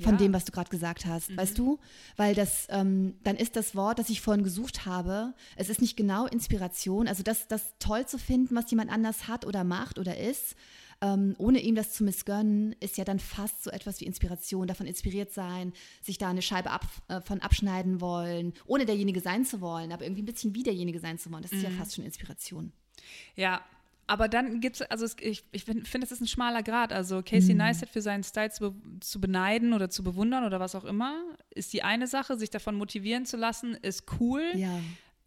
[0.00, 0.18] Von Ja.
[0.18, 1.30] dem, was du gerade gesagt hast.
[1.30, 1.36] Mhm.
[1.38, 1.78] Weißt du?
[2.16, 5.96] Weil das, ähm, dann ist das Wort, das ich vorhin gesucht habe, es ist nicht
[5.96, 7.08] genau Inspiration.
[7.08, 10.54] Also das, das toll zu finden, was jemand anders hat oder macht oder ist,
[11.02, 14.86] ähm, ohne ihm das zu missgönnen, ist ja dann fast so etwas wie Inspiration, davon
[14.86, 15.72] inspiriert sein,
[16.02, 20.04] sich da eine Scheibe ab, äh, von abschneiden wollen, ohne derjenige sein zu wollen, aber
[20.04, 21.42] irgendwie ein bisschen wie derjenige sein zu wollen.
[21.42, 21.64] Das ist Mhm.
[21.64, 22.72] ja fast schon Inspiration.
[23.34, 23.60] Ja,
[24.06, 26.92] aber dann gibt es, also es, ich, ich finde, find, das ist ein schmaler Grad.
[26.92, 27.58] Also Casey Mhm.
[27.58, 31.72] Neistat für seinen Style zu, zu beneiden oder zu bewundern oder was auch immer, ist
[31.72, 32.36] die eine Sache.
[32.36, 34.44] Sich davon motivieren zu lassen, ist cool.
[34.54, 34.78] Ja.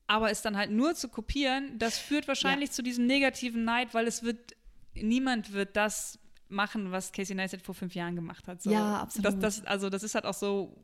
[0.07, 4.07] Aber es dann halt nur zu kopieren, das führt wahrscheinlich zu diesem negativen Neid, weil
[4.07, 4.55] es wird,
[4.95, 6.17] niemand wird das
[6.47, 8.63] machen, was Casey Neistat vor fünf Jahren gemacht hat.
[8.63, 8.71] So.
[8.71, 9.43] Ja, absolut.
[9.43, 10.75] Das, das, also das ist halt auch so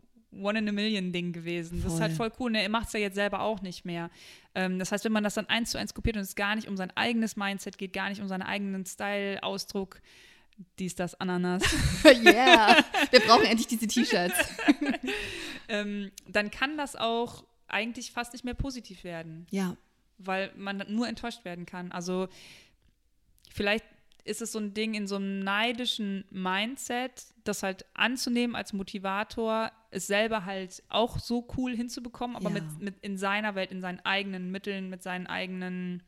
[0.42, 1.82] One in a Million Ding gewesen.
[1.84, 2.52] Das ist halt voll cool.
[2.52, 4.10] Und er macht es ja jetzt selber auch nicht mehr.
[4.54, 6.68] Ähm, das heißt, wenn man das dann eins zu eins kopiert und es gar nicht
[6.68, 10.02] um sein eigenes Mindset geht, gar nicht um seinen eigenen Style, Ausdruck,
[10.80, 11.64] dies, das, Ananas,
[12.06, 12.84] yeah.
[13.12, 14.56] Wir brauchen endlich diese T-Shirts.
[15.68, 19.48] ähm, dann kann das auch eigentlich fast nicht mehr positiv werden.
[19.52, 19.76] Ja.
[20.18, 21.92] weil man nur enttäuscht werden kann.
[21.92, 22.30] Also
[23.52, 23.84] vielleicht
[24.24, 29.72] ist es so ein Ding in so einem neidischen Mindset, das halt anzunehmen als Motivator,
[29.92, 32.56] es selber halt auch so cool hinzubekommen, aber Ja.
[32.62, 36.04] mit, mit in seiner Welt, in seinen eigenen Mitteln, mit seinen eigenen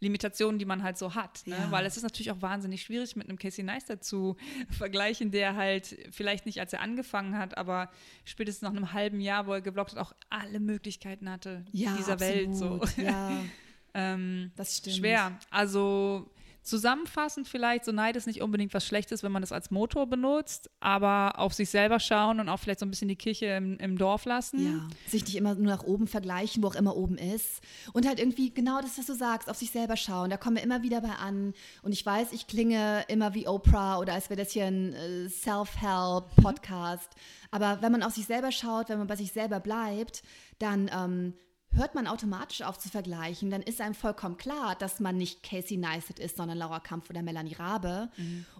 [0.00, 1.46] Limitationen, die man halt so hat.
[1.46, 1.56] Ne?
[1.56, 1.70] Ja.
[1.70, 4.36] Weil es ist natürlich auch wahnsinnig schwierig, mit einem Casey Neistat zu
[4.70, 7.90] vergleichen, der halt vielleicht nicht, als er angefangen hat, aber
[8.24, 12.20] spätestens nach einem halben Jahr, wo er geblockt hat, auch alle Möglichkeiten hatte Ja, dieser
[12.20, 12.54] Welt.
[12.54, 12.74] So.
[12.82, 13.06] absolut.
[13.10, 13.42] Ja,
[13.94, 14.96] ähm, das stimmt.
[14.96, 15.38] schwer.
[15.50, 16.30] Also
[16.66, 20.70] zusammenfassend vielleicht, so Neid ist nicht unbedingt was Schlechtes, wenn man das als Motor benutzt,
[20.80, 23.96] aber auf sich selber schauen und auch vielleicht so ein bisschen die Kirche im, im
[23.96, 24.64] Dorf lassen.
[24.64, 27.62] Ja, sich nicht immer nur nach oben vergleichen, wo auch immer oben ist.
[27.92, 30.30] Und halt irgendwie genau das, was du sagst, auf sich selber schauen.
[30.30, 31.54] Da kommen wir immer wieder bei an.
[31.82, 35.28] Und ich weiß, ich klinge immer wie Oprah oder als wäre das hier ein äh,
[35.28, 37.10] Self-Help-Podcast.
[37.50, 40.22] Aber wenn man auf sich selber schaut, wenn man bei sich selber bleibt,
[40.58, 41.34] dann ähm,
[41.76, 43.50] hört man automatisch auf zu vergleichen.
[43.50, 47.22] Dann ist einem vollkommen klar, dass man nicht Casey Neistat ist, sondern Laura Kampf oder
[47.22, 48.10] Melanie Rabe.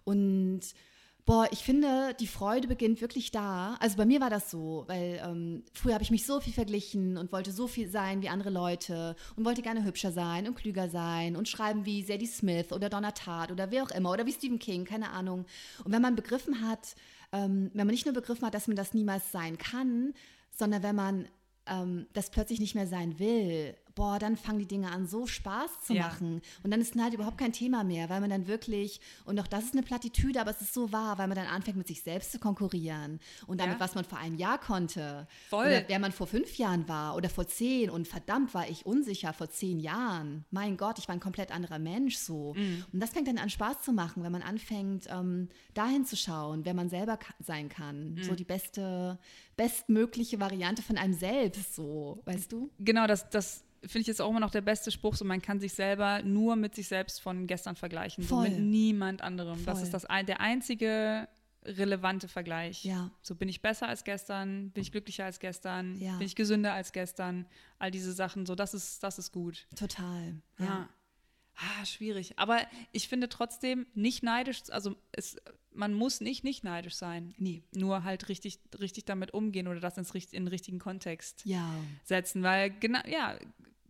[0.05, 0.62] Und
[1.26, 3.74] Boah, ich finde, die Freude beginnt wirklich da.
[3.81, 7.16] Also bei mir war das so, weil ähm, früher habe ich mich so viel verglichen
[7.16, 10.88] und wollte so viel sein wie andere Leute und wollte gerne hübscher sein und klüger
[10.88, 14.33] sein und schreiben wie Sadie Smith oder Donna Tartt oder wer auch immer oder wie
[14.33, 15.46] Stephen King, keine Ahnung.
[15.83, 16.94] Und wenn man begriffen hat,
[17.33, 20.14] ähm, wenn man nicht nur begriffen hat, dass man das niemals sein kann,
[20.52, 21.26] sondern wenn man
[21.66, 25.80] ähm, das plötzlich nicht mehr sein will, boah, dann fangen die Dinge an, so Spaß
[25.85, 26.02] zu Ja.
[26.06, 26.40] machen.
[26.62, 29.64] Und dann ist Neid überhaupt kein Thema mehr, weil man dann wirklich, und auch das
[29.64, 32.30] ist eine Plattitüde, aber es ist so wahr, weil man dann anfängt, mit sich selbst
[32.30, 33.18] zu konkurrieren.
[33.48, 33.80] Und damit, Ja.
[33.80, 35.26] was man vor einem Jahr konnte.
[35.48, 35.66] Voll.
[35.66, 37.90] Oder wer man vor fünf Jahren war oder vor zehn.
[37.90, 40.44] Und verdammt, war ich unsicher vor zehn Jahren.
[40.50, 42.54] Mein Gott, ich war ein komplett anderer Mensch so.
[42.54, 42.85] Mhm.
[42.92, 46.64] Und das fängt dann an, Spaß zu machen, wenn man anfängt, ähm, dahin zu schauen,
[46.66, 48.12] wer man selber sein kann.
[48.14, 48.22] Mhm.
[48.22, 49.18] So die beste,
[49.56, 52.70] bestmögliche Variante von einem selbst, so, weißt du?
[52.78, 55.14] Genau, das, das finde ich jetzt auch immer noch der beste Spruch.
[55.16, 58.49] So, man kann sich selber nur mit sich selbst von gestern vergleichen, so Voll.
[58.51, 59.64] mit niemand anderem.
[59.64, 59.85] Das Voll.
[59.85, 61.29] ist das, der einzige
[61.64, 62.85] relevante Vergleich.
[62.85, 63.11] Ja.
[63.22, 66.16] So bin ich besser als gestern, bin ich glücklicher als gestern, Ja.
[66.16, 67.46] bin ich gesünder als gestern,
[67.79, 68.46] all diese Sachen.
[68.46, 69.66] So, das ist, das ist gut.
[69.75, 70.37] Total.
[70.59, 70.88] Ja.
[71.57, 72.38] Ah, schwierig.
[72.38, 72.61] Aber
[72.92, 75.37] ich finde trotzdem nicht neidisch, also es,
[75.72, 77.35] man muss nicht nicht neidisch sein.
[77.38, 77.62] Nee.
[77.75, 81.68] Nur halt richtig, richtig damit umgehen oder das ins, in den richtigen Kontext Ja.
[82.05, 83.38] setzen, weil genau, ja,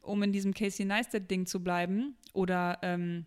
[0.07, 3.27] um in diesem Casey Neistat-Ding zu bleiben oder ähm,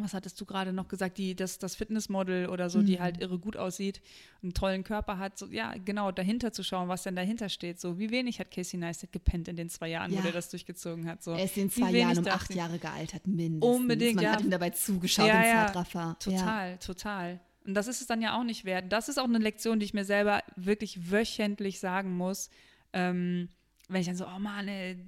[0.00, 2.86] was hattest du gerade noch gesagt, die, das, das Fitnessmodel oder so, Mhm.
[2.86, 4.00] die halt irre gut aussieht,
[4.44, 7.80] einen tollen Körper hat, so, ja, genau, dahinter zu schauen, was denn dahinter steht.
[7.80, 10.18] So, wie wenig hat Casey Neistat gepennt in den zwei Jahren, Ja.
[10.18, 11.24] wo der das durchgezogen hat.
[11.24, 11.32] So.
[11.32, 13.76] Er ist in zwei Jahren um acht Jahre gealtert, mindestens.
[13.76, 14.32] Unbedingt, Man ja.
[14.34, 15.66] hat ihm dabei zugeschaut Ja, im ja.
[15.66, 15.98] Zeitraffer.
[15.98, 16.14] Ja.
[16.38, 17.40] Total, total.
[17.66, 18.92] Und das ist es dann ja auch nicht wert.
[18.92, 22.50] Das ist auch eine Lektion, die ich mir selber wirklich wöchentlich sagen muss.
[22.92, 23.48] Ähm,
[23.88, 25.04] wenn ich dann so, oh Mann, ey,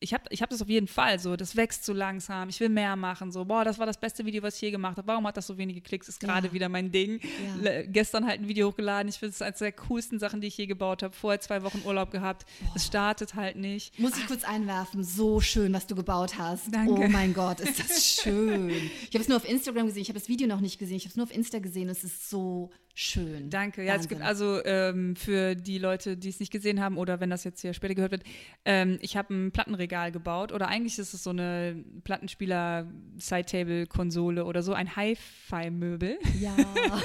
[0.00, 2.68] ich habe ich hab das auf jeden Fall so, das wächst zu langsam, ich will
[2.68, 5.26] mehr machen, so, boah, das war das beste Video, was ich je gemacht habe, warum
[5.26, 6.52] hat das so wenige Klicks, ist gerade Ja.
[6.52, 7.20] wieder mein Ding.
[7.64, 7.82] Ja.
[7.82, 10.66] Gestern halt ein Video hochgeladen, ich finde es eines der coolsten Sachen, die ich je
[10.66, 13.98] gebaut habe, vorher zwei Wochen Urlaub gehabt, es startet halt nicht.
[13.98, 16.72] Muss ich kurz einwerfen, so schön, was du gebaut hast.
[16.72, 16.92] Danke.
[16.92, 18.70] Oh mein Gott, ist das schön.
[18.70, 21.04] Ich habe es nur auf Instagram gesehen, ich habe das Video noch nicht gesehen, ich
[21.04, 23.48] habe es nur auf Insta gesehen, es ist so schön.
[23.48, 23.84] Danke.
[23.84, 24.26] Ja, es gibt Wahnsinn.
[24.26, 27.72] also ähm, für die Leute, die es nicht gesehen haben oder wenn das jetzt hier
[27.72, 28.24] später gehört wird,
[28.64, 34.72] ähm, ich habe ein Plattenregal gebaut oder eigentlich ist es so eine Plattenspieler-Side-Table-Konsole oder so,
[34.72, 36.18] ein Hi-Fi-Möbel.
[36.40, 36.56] Ja,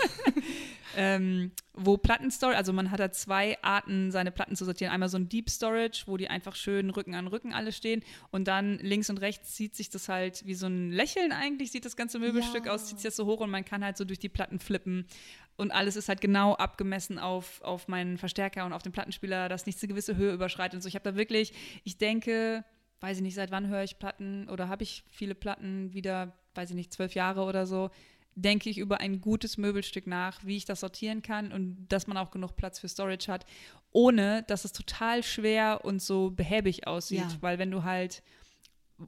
[0.97, 4.93] ähm, wo Plattenstorage, also man hat da zwei Arten, seine Platten zu sortieren.
[4.93, 8.47] Einmal so ein Deep Storage, wo die einfach schön Rücken an Rücken alle stehen und
[8.47, 11.95] dann links und rechts zieht sich das halt wie so ein Lächeln eigentlich, sieht das
[11.95, 12.73] ganze Möbelstück Ja.
[12.73, 15.05] aus, zieht sich das so hoch und man kann halt so durch die Platten flippen
[15.55, 19.65] und alles ist halt genau abgemessen auf, auf meinen Verstärker und auf den Plattenspieler, dass
[19.65, 20.87] nichts eine gewisse Höhe überschreitet und so.
[20.87, 22.63] Ich habe da wirklich, ich denke,
[23.01, 26.71] weiß ich nicht, seit wann höre ich Platten oder habe ich viele Platten wieder, weiß
[26.71, 27.91] ich nicht, zwölf Jahre oder so,
[28.35, 32.17] denke ich über ein gutes Möbelstück nach, wie ich das sortieren kann und dass man
[32.17, 33.45] auch genug Platz für Storage hat,
[33.91, 37.19] ohne dass es total schwer und so behäbig aussieht.
[37.19, 37.37] Ja.
[37.41, 38.23] Weil wenn du halt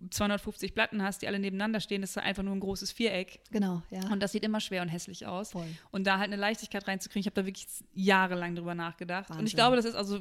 [0.10, 3.40] 250 Platten hast, die alle nebeneinander stehen, ist es einfach nur ein großes Viereck.
[3.52, 4.02] Genau, ja.
[4.12, 5.52] Und das sieht immer schwer und hässlich aus.
[5.52, 5.68] Voll.
[5.92, 9.30] Und da halt eine Leichtigkeit reinzukriegen, ich habe da wirklich jahrelang drüber nachgedacht.
[9.30, 9.58] Und ich Wahnsinn.
[9.58, 10.20] glaube, das ist also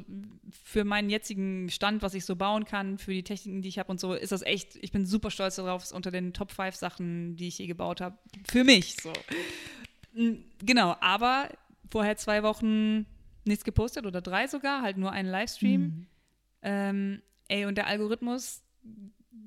[0.49, 3.91] für meinen jetzigen Stand, was ich so bauen kann, für die Techniken, die ich habe
[3.91, 6.51] und so, ist das echt, ich bin super stolz darauf, es ist unter den Top
[6.51, 8.17] 5 Sachen, die ich je gebaut habe.
[8.45, 9.13] Für mich so.
[10.63, 11.49] Genau, aber
[11.89, 13.05] vorher zwei Wochen
[13.45, 15.81] nichts gepostet oder drei sogar, halt nur einen Livestream.
[15.81, 16.07] Mhm.
[16.61, 18.63] Ähm, ey, und der Algorithmus,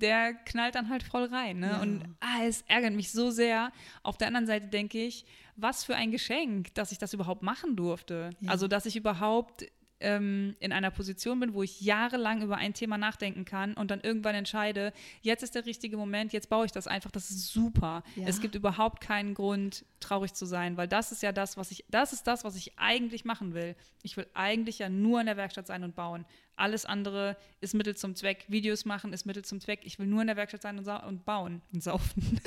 [0.01, 1.61] der knallt dann halt voll rein.
[1.61, 1.71] Ne?
[1.71, 1.81] Ja.
[1.83, 3.73] Und ah, es ärgert mich so sehr.
[4.03, 5.25] Auf der anderen Seite denke ich,
[5.57, 8.31] was für ein Geschenk, dass ich das überhaupt machen durfte.
[8.41, 8.51] Ja.
[8.51, 9.67] Also, dass ich überhaupt
[10.01, 14.01] ähm, in einer Position bin, wo ich jahrelang über ein Thema nachdenken kann und dann
[14.01, 18.03] irgendwann entscheide, jetzt ist der richtige Moment, jetzt baue ich das einfach, das ist super.
[18.17, 18.27] Ja.
[18.27, 21.85] Es gibt überhaupt keinen Grund, traurig zu sein, weil das ist ja das, was ich,
[21.89, 23.75] das ist das, was ich eigentlich machen will.
[24.03, 26.25] Ich will eigentlich ja nur in der Werkstatt sein und bauen.
[26.57, 28.45] Alles andere ist Mittel zum Zweck.
[28.49, 29.81] Videos machen ist Mittel zum Zweck.
[29.85, 32.41] Ich will nur in der Werkstatt sein und, und bauen und saufen.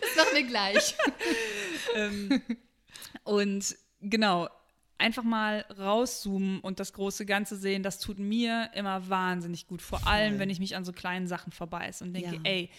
[0.00, 0.94] Das machen wir gleich.
[1.94, 2.42] ähm,
[3.24, 4.48] und genau,
[4.98, 9.82] einfach mal rauszoomen und das große Ganze sehen, das tut mir immer wahnsinnig gut.
[9.82, 10.38] Vor allem, Voll.
[10.40, 12.40] wenn ich mich an so kleinen Sachen verbeiße und denke, Ja.
[12.44, 12.70] ey,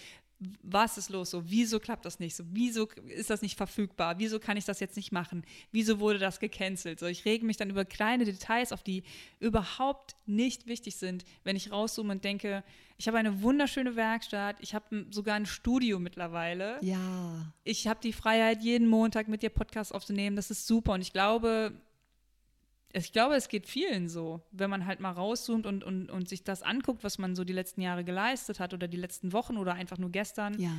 [0.62, 1.50] was ist los so?
[1.50, 2.44] Wieso klappt das nicht so?
[2.52, 4.20] Wieso ist das nicht verfügbar?
[4.20, 5.44] Wieso kann ich das jetzt nicht machen?
[5.72, 7.00] Wieso wurde das gecancelt?
[7.00, 9.02] So, ich rege mich dann über kleine Details auf, die
[9.40, 12.64] überhaupt nicht wichtig sind, wenn ich rauszoome und denke,
[12.98, 17.52] ich habe eine wunderschöne Werkstatt, ich habe sogar ein Studio mittlerweile Ja.
[17.64, 20.36] ich habe die Freiheit, jeden Montag mit dir Podcast aufzunehmen.
[20.36, 20.94] Das ist super.
[20.94, 21.72] Und ich glaube,
[22.98, 26.44] ich glaube, es geht vielen so, wenn man halt mal rauszoomt und, und, und sich
[26.44, 29.74] das anguckt, was man so die letzten Jahre geleistet hat oder die letzten Wochen oder
[29.74, 30.60] einfach nur gestern.
[30.60, 30.72] Ja.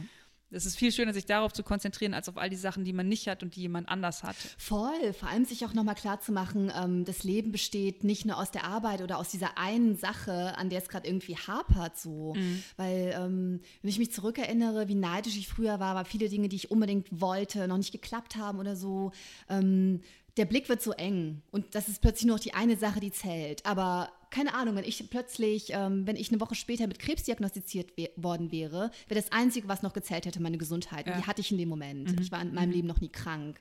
[0.51, 3.07] Es ist viel schöner, sich darauf zu konzentrieren, als auf all die Sachen, die man
[3.07, 4.37] nicht hat und die jemand anders hat.
[4.57, 8.39] Voll, vor allem sich auch nochmal klar zu machen, ähm, das Leben besteht nicht nur
[8.39, 12.35] aus der Arbeit oder aus dieser einen Sache, an der es gerade irgendwie hapert so.
[12.79, 16.57] Weil ähm, wenn ich mich zurückerinnere, wie neidisch ich früher war, war viele Dinge, die
[16.57, 19.13] ich unbedingt wollte, noch nicht geklappt haben oder so.
[19.51, 20.01] Ähm,
[20.39, 23.11] der Blick wird so eng und das ist plötzlich nur noch die eine Sache, die
[23.11, 23.67] zählt.
[23.67, 27.93] Aber keine Ahnung, wenn ich plötzlich, ähm, wenn ich eine Woche später mit Krebs diagnostiziert
[28.17, 31.07] worden wäre, wäre das Einzige, was noch gezählt hätte, meine Gesundheit.
[31.07, 31.19] Und Ja.
[31.21, 32.21] die hatte ich in dem Moment.
[32.21, 33.61] Ich war in meinem Leben noch nie krank.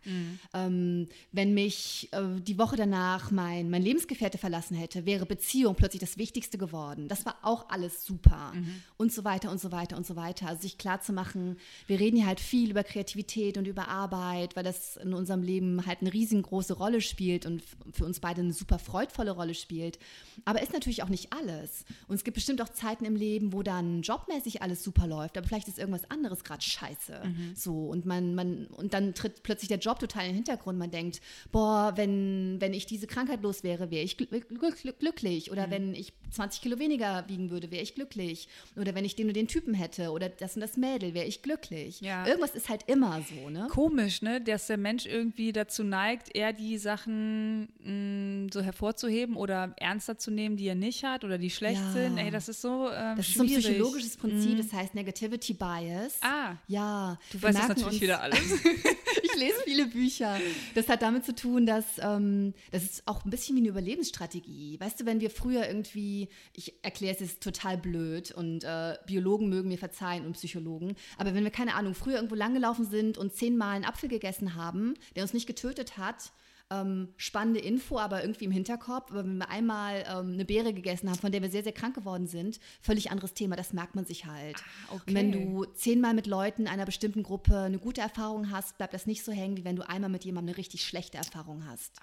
[0.54, 6.00] Ähm, wenn mich äh, die Woche danach mein, mein Lebensgefährte verlassen hätte, wäre Beziehung plötzlich
[6.02, 7.08] das Wichtigste geworden.
[7.08, 8.54] Das war auch alles super.
[8.98, 10.48] Und so weiter und so weiter und so weiter.
[10.48, 14.56] Also sich klar zu machen, wir reden hier halt viel über Kreativität und über Arbeit,
[14.56, 18.54] weil das in unserem Leben halt eine riesengroße Rolle spielt und für uns beide eine
[18.54, 20.00] super freudvolle Rolle spielt.
[20.46, 21.86] Aber ist natürlich auch nicht alles.
[22.08, 25.48] Und es gibt bestimmt auch Zeiten im Leben, wo dann jobmäßig alles super läuft, aber
[25.48, 27.22] vielleicht ist irgendwas anderes gerade scheiße.
[27.56, 30.78] So, und man, man, und dann tritt plötzlich der Job total in den Hintergrund.
[30.78, 34.94] Man denkt, boah, wenn, wenn ich diese Krankheit los wäre, wäre ich gl gl gl
[34.94, 35.52] glücklich.
[35.52, 38.48] Oder wenn ich 20 Kilo weniger wiegen würde, wäre ich glücklich.
[38.76, 41.42] Oder wenn ich den und den Typen hätte oder das und das Mädel, wäre ich
[41.42, 42.02] glücklich.
[42.02, 42.26] Ja.
[42.26, 43.68] Irgendwas ist halt immer so, ne?
[43.70, 44.42] Komisch, ne?
[44.42, 50.32] Dass der Mensch irgendwie dazu neigt, eher die Sachen mh, so hervorzuheben oder ernster zu
[50.32, 51.92] nehmen, die er nicht hat oder die schlecht Ja.
[51.92, 52.18] sind.
[52.18, 53.66] Ey, das ist so ähm, Das ist so ein schwierig.
[53.66, 56.20] psychologisches Prinzip, das heißt Negativity Bias.
[56.22, 58.40] Ah, Ja, du weißt das natürlich uns- wieder alles.
[59.24, 60.38] ich lese viele Bücher.
[60.76, 64.80] Das hat damit zu tun, dass ähm, das ist auch ein bisschen wie eine Überlebensstrategie.
[64.80, 69.50] Weißt du, wenn wir früher irgendwie, ich erkläre es jetzt total blöd und äh, Biologen
[69.50, 73.34] mögen mir verzeihen und Psychologen, aber wenn wir keine Ahnung früher irgendwo langgelaufen sind und
[73.34, 76.32] zehnmal einen Apfel gegessen haben, der uns nicht getötet hat.
[76.70, 79.12] Ähm, spannende Info, aber irgendwie im Hinterkopf.
[79.12, 81.96] Aber wenn wir einmal ähm, eine Beere gegessen haben, von der wir sehr, sehr krank
[81.96, 84.58] geworden sind, völlig anderes Thema, das merkt man sich halt.
[84.58, 85.14] Ah, okay.
[85.14, 89.24] Wenn du zehnmal mit Leuten einer bestimmten Gruppe eine gute Erfahrung hast, bleibt das nicht
[89.24, 92.02] so hängen, wie wenn du einmal mit jemandem eine richtig schlechte Erfahrung hast.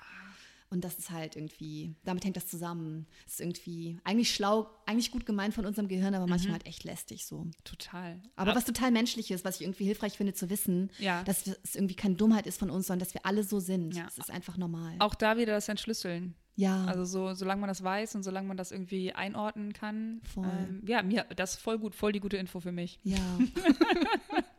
[0.75, 3.07] Und das ist halt irgendwie, damit hängt das zusammen.
[3.25, 6.31] Das ist irgendwie eigentlich schlau, eigentlich gut gemeint von unserem Gehirn, aber Mhm.
[6.31, 7.47] manchmal halt echt lästig so.
[7.63, 8.21] Total.
[8.37, 11.23] Aber was total menschlich ist, was ich irgendwie hilfreich finde zu wissen, Ja.
[11.23, 13.95] dass es irgendwie keine Dummheit ist von uns, sondern dass wir alle so sind.
[13.95, 14.05] Ja.
[14.05, 14.97] Das ist einfach normal.
[14.99, 16.35] Auch da wieder das Entschlüsseln.
[16.57, 16.85] ja.
[16.87, 20.21] Also so, solange man das weiß und solange man das irgendwie einordnen kann.
[20.35, 20.45] Voll.
[20.47, 22.99] Ähm, ja, mir, das ist voll gut, voll die gute Info für mich.
[23.05, 23.17] ja.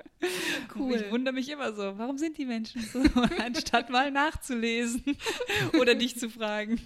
[0.75, 0.95] Cool.
[0.95, 2.99] Ich wundere mich immer so, warum sind die Menschen so,
[3.43, 5.03] anstatt mal nachzulesen
[5.79, 6.79] oder dich zu fragen.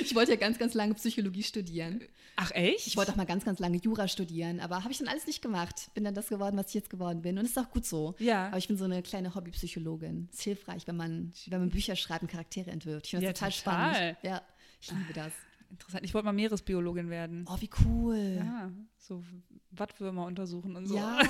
[0.00, 2.02] Ich wollte ja ganz, ganz lange Psychologie studieren.
[2.36, 2.86] Ach echt?
[2.86, 5.42] Ich wollte auch mal ganz, ganz lange Jura studieren, aber habe ich dann alles nicht
[5.42, 5.90] gemacht.
[5.94, 7.38] Bin dann das geworden, was ich jetzt geworden bin.
[7.38, 8.14] Und ist auch gut so.
[8.18, 8.46] Ja.
[8.48, 10.28] Aber ich bin so eine kleine Hobbypsychologin.
[10.32, 13.06] Ist hilfreich, wenn man, wenn man Bücher schreibt und Charaktere entwirft.
[13.06, 14.16] Ich finde das ja, total, total spannend.
[14.22, 14.42] Ja,
[14.80, 15.32] ich liebe das.
[15.70, 16.04] Interessant.
[16.04, 17.44] Ich wollte mal Meeresbiologin werden.
[17.48, 18.36] Oh, wie cool.
[18.38, 19.24] Ja, so
[19.70, 20.96] Wattwürmer untersuchen und so.
[20.96, 21.20] Ja,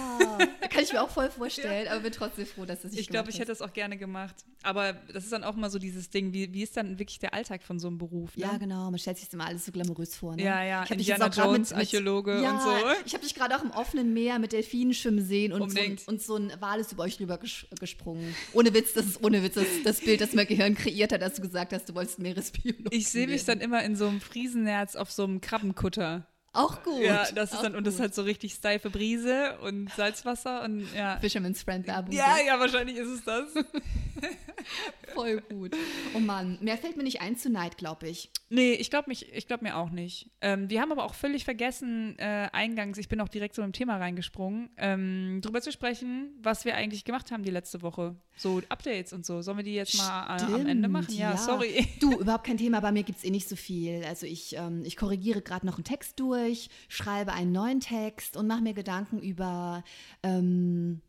[0.60, 1.92] da kann ich mir auch voll vorstellen, ja.
[1.92, 4.34] aber bin trotzdem froh, dass das nicht Ich glaube, ich hätte das auch gerne gemacht.
[4.62, 7.32] Aber das ist dann auch mal so dieses Ding, wie, wie ist dann wirklich der
[7.32, 8.36] Alltag von so einem Beruf?
[8.36, 8.42] Ne?
[8.42, 8.90] Ja, genau.
[8.90, 10.36] Man stellt sich das immer alles so glamourös vor.
[10.36, 10.42] Ne?
[10.42, 10.84] Ja, ja.
[10.84, 12.70] Ich Indiana Jones, mit, Archäologe ja, und so.
[13.04, 16.22] Ich habe dich gerade auch im offenen Meer mit Delfinen schwimmen sehen und, so, und
[16.22, 18.34] so ein Wal ist über euch rüber ges gesprungen.
[18.52, 21.36] Ohne Witz, das ist ohne Witz das, das Bild, das mein Gehirn kreiert hat, als
[21.36, 24.96] du gesagt hast, du wolltest Meeresbiologe Ich sehe mich dann immer in so einem Friesennerz
[24.96, 26.26] auf so einem Krabbenkutter.
[26.52, 27.00] Auch gut.
[27.00, 30.86] Ja, das ist dann, und das ist halt so richtig steife Brise und Salzwasser und
[30.94, 31.18] ja.
[31.20, 32.12] Fisherman's Friend Werbung.
[32.12, 33.50] Ja, ja, wahrscheinlich ist es das.
[35.14, 35.76] Voll gut.
[36.14, 38.30] Oh Mann, mehr fällt mir nicht ein zu Neid, glaube ich.
[38.48, 39.12] Nee, ich glaube
[39.46, 40.30] glaub mir auch nicht.
[40.40, 43.72] Ähm, wir haben aber auch völlig vergessen, äh, eingangs, ich bin auch direkt so im
[43.72, 48.16] Thema reingesprungen, ähm, drüber zu sprechen, was wir eigentlich gemacht haben die letzte Woche.
[48.36, 49.42] So Updates und so.
[49.42, 51.12] Sollen wir die jetzt mal äh, am Ende machen?
[51.14, 51.86] Ja, ja, sorry.
[52.00, 54.04] Du, überhaupt kein Thema, bei mir gibt es eh nicht so viel.
[54.04, 56.39] Also ich, ähm, ich korrigiere gerade noch einen Text durch,
[56.88, 59.84] schreibe einen neuen Text und mache mir Gedanken über
[60.22, 61.02] ähm,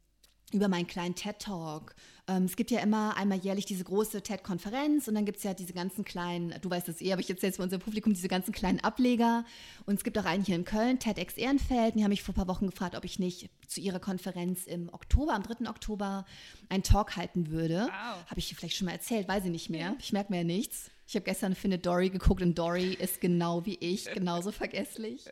[0.54, 1.96] über meinen kleinen TED-Talk.
[2.28, 5.54] Ähm, es gibt ja immer einmal jährlich diese große TED-Konferenz und dann gibt es ja
[5.54, 8.28] diese ganzen kleinen, du weißt das eh, aber ich erzähle es für unser Publikum, diese
[8.28, 9.46] ganzen kleinen Ableger.
[9.86, 11.96] Und es gibt auch einen hier in Köln, TEDx Ehrenfeld.
[11.96, 14.89] Die haben mich vor ein paar Wochen gefragt, ob ich nicht zu ihrer Konferenz im
[14.94, 15.70] Oktober, am 3.
[15.70, 16.26] Oktober,
[16.70, 17.88] einen Talk halten würde.
[17.88, 18.26] Wow.
[18.28, 19.96] Habe ich vielleicht schon mal erzählt, weiß ich nicht mehr.
[20.00, 20.91] Ich merke mir ja nichts.
[21.12, 25.26] Ich habe gestern Finde Dory geguckt und Dory ist genau wie ich, genauso vergesslich.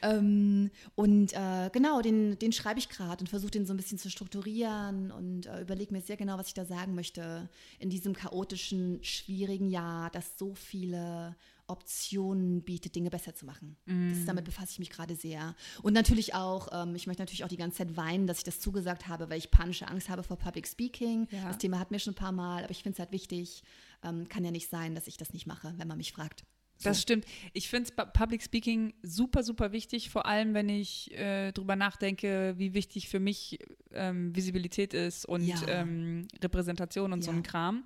[0.00, 3.98] ähm, und äh, genau, den, den schreibe ich gerade und versuche den so ein bisschen
[3.98, 7.48] zu strukturieren und äh, überlege mir sehr genau, was ich da sagen möchte
[7.80, 11.34] in diesem chaotischen, schwierigen Jahr, das so viele
[11.66, 13.76] Optionen bietet, Dinge besser zu machen.
[13.86, 14.10] Mm.
[14.10, 15.56] Das, damit befasse ich mich gerade sehr.
[15.82, 18.60] Und natürlich auch, ähm, ich möchte natürlich auch die ganze Zeit weinen, dass ich das
[18.60, 21.26] zugesagt habe, weil ich panische Angst habe vor Public Speaking.
[21.30, 21.48] Ja.
[21.48, 23.64] Das Thema hatten wir schon ein paar Mal, aber ich finde es halt wichtig,
[24.02, 26.44] ähm, kann ja nicht sein, dass ich das nicht mache, wenn man mich fragt.
[26.80, 26.90] So.
[26.90, 27.24] Das stimmt.
[27.54, 32.72] Ich finde Public Speaking super, super wichtig, vor allem wenn ich äh, drüber nachdenke, wie
[32.72, 33.58] wichtig für mich
[33.92, 35.60] ähm, Visibilität ist und ja.
[35.66, 37.24] ähm, Repräsentation und ja.
[37.24, 37.84] so ein Kram.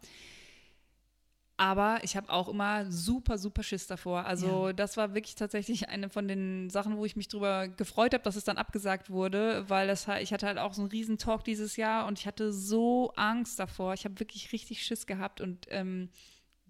[1.62, 4.26] Aber ich habe auch immer super, super Schiss davor.
[4.26, 4.72] Also ja.
[4.72, 8.34] das war wirklich tatsächlich eine von den Sachen, wo ich mich drüber gefreut habe, dass
[8.34, 11.76] es dann abgesagt wurde, weil das ich hatte halt auch so einen riesen Talk dieses
[11.76, 13.94] Jahr und ich hatte so Angst davor.
[13.94, 16.10] Ich habe wirklich richtig Schiss gehabt und ähm,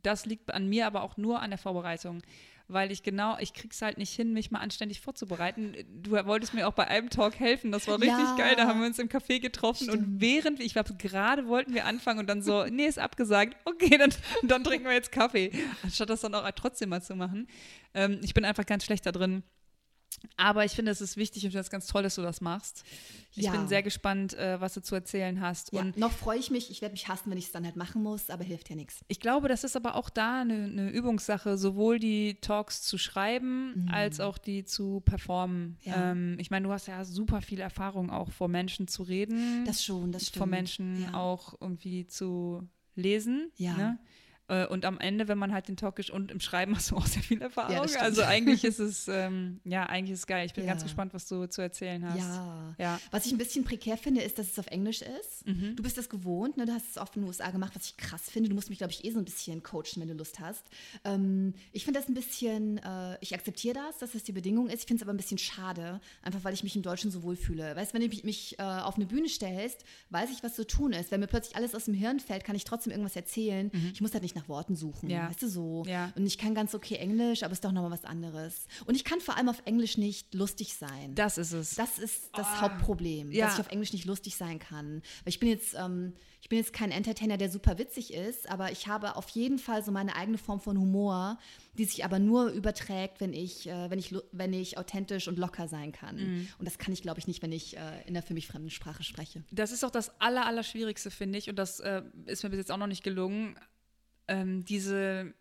[0.02, 2.20] das liegt an mir, aber auch nur an der Vorbereitung
[2.68, 5.74] weil ich genau, ich krieg's halt nicht hin, mich mal anständig vorzubereiten.
[6.02, 8.36] Du wolltest mir auch bei einem Talk helfen, das war richtig ja.
[8.36, 8.54] geil.
[8.56, 10.06] Da haben wir uns im Café getroffen Stimmt.
[10.06, 13.98] und während, ich glaube, gerade wollten wir anfangen und dann so, nee, ist abgesagt, okay,
[13.98, 17.48] dann, dann trinken wir jetzt Kaffee, anstatt das dann auch trotzdem mal zu machen.
[17.94, 19.42] Ähm, ich bin einfach ganz schlecht da drin
[20.36, 22.40] aber ich finde, es ist wichtig und ich finde es ganz toll, dass du das
[22.40, 22.84] machst.
[23.34, 23.52] Ich ja.
[23.52, 25.72] bin sehr gespannt, äh, was du zu erzählen hast.
[25.72, 26.70] Ja, und noch freue ich mich.
[26.70, 29.00] Ich werde mich hassen, wenn ich es dann halt machen muss, aber hilft ja nichts.
[29.08, 33.84] Ich glaube, das ist aber auch da eine, eine Übungssache, sowohl die Talks zu schreiben,
[33.84, 33.88] mhm.
[33.88, 35.78] als auch die zu performen.
[35.82, 36.10] Ja.
[36.10, 39.64] Ähm, ich meine, du hast ja super viel Erfahrung auch vor Menschen zu reden.
[39.64, 40.38] Das schon, das stimmt.
[40.38, 43.50] Vor Menschen auch irgendwie zu lesen.
[43.56, 43.76] Ja.
[43.76, 43.98] Ne?
[44.48, 47.06] Äh, und am Ende, wenn man halt den Talk und im Schreiben hast du auch
[47.06, 47.74] sehr viel Erfahrung.
[47.74, 50.46] Ja, also eigentlich ist es, ähm, ja, eigentlich ist es geil.
[50.46, 50.70] Ich bin ja.
[50.72, 52.18] ganz gespannt, was du zu erzählen hast.
[52.18, 52.74] Ja.
[52.78, 53.00] ja.
[53.10, 55.46] Was ich ein bisschen prekär finde, ist, dass es auf Englisch ist.
[55.46, 55.76] Mhm.
[55.76, 56.66] Du bist das gewohnt, ne?
[56.66, 58.48] du hast es oft in den USA gemacht, was ich krass finde.
[58.48, 60.64] Du musst mich, glaube ich, eh so ein bisschen coachen, wenn du Lust hast.
[61.04, 64.80] Ähm, ich finde das ein bisschen, äh, ich akzeptiere das, dass das die Bedingung ist.
[64.80, 67.36] Ich finde es aber ein bisschen schade, einfach weil ich mich im Deutschen so wohl
[67.36, 67.76] fühle.
[67.76, 70.66] Weißt du, wenn du mich, mich äh, auf eine Bühne stellst, weiß ich, was zu
[70.66, 71.10] tun ist.
[71.10, 73.70] Wenn mir plötzlich alles aus dem Hirn fällt, kann ich trotzdem irgendwas erzählen.
[73.72, 73.90] Mhm.
[73.94, 75.10] Ich muss halt nicht nach Worten suchen.
[75.10, 75.28] Ja.
[75.28, 75.84] Weißt du so?
[75.86, 76.12] Ja.
[76.16, 78.66] Und ich kann ganz okay Englisch, aber es ist doch nochmal was anderes.
[78.86, 81.14] Und ich kann vor allem auf Englisch nicht lustig sein.
[81.14, 81.74] Das ist es.
[81.74, 82.60] Das ist das oh.
[82.62, 83.46] Hauptproblem, ja.
[83.46, 85.02] dass ich auf Englisch nicht lustig sein kann.
[85.24, 88.72] Weil ich bin jetzt, ähm, ich bin jetzt kein Entertainer, der super witzig ist, aber
[88.72, 91.38] ich habe auf jeden Fall so meine eigene Form von Humor,
[91.78, 95.68] die sich aber nur überträgt, wenn ich, äh, wenn ich, wenn ich authentisch und locker
[95.68, 96.16] sein kann.
[96.16, 96.48] Mhm.
[96.58, 98.70] Und das kann ich, glaube ich, nicht, wenn ich äh, in einer für mich fremden
[98.70, 99.44] Sprache spreche.
[99.50, 101.48] Das ist auch das Aller, Allerschwierigste, finde ich.
[101.48, 103.56] Und das äh, ist mir bis jetzt auch noch nicht gelungen
[104.32, 105.34] ähm, diese,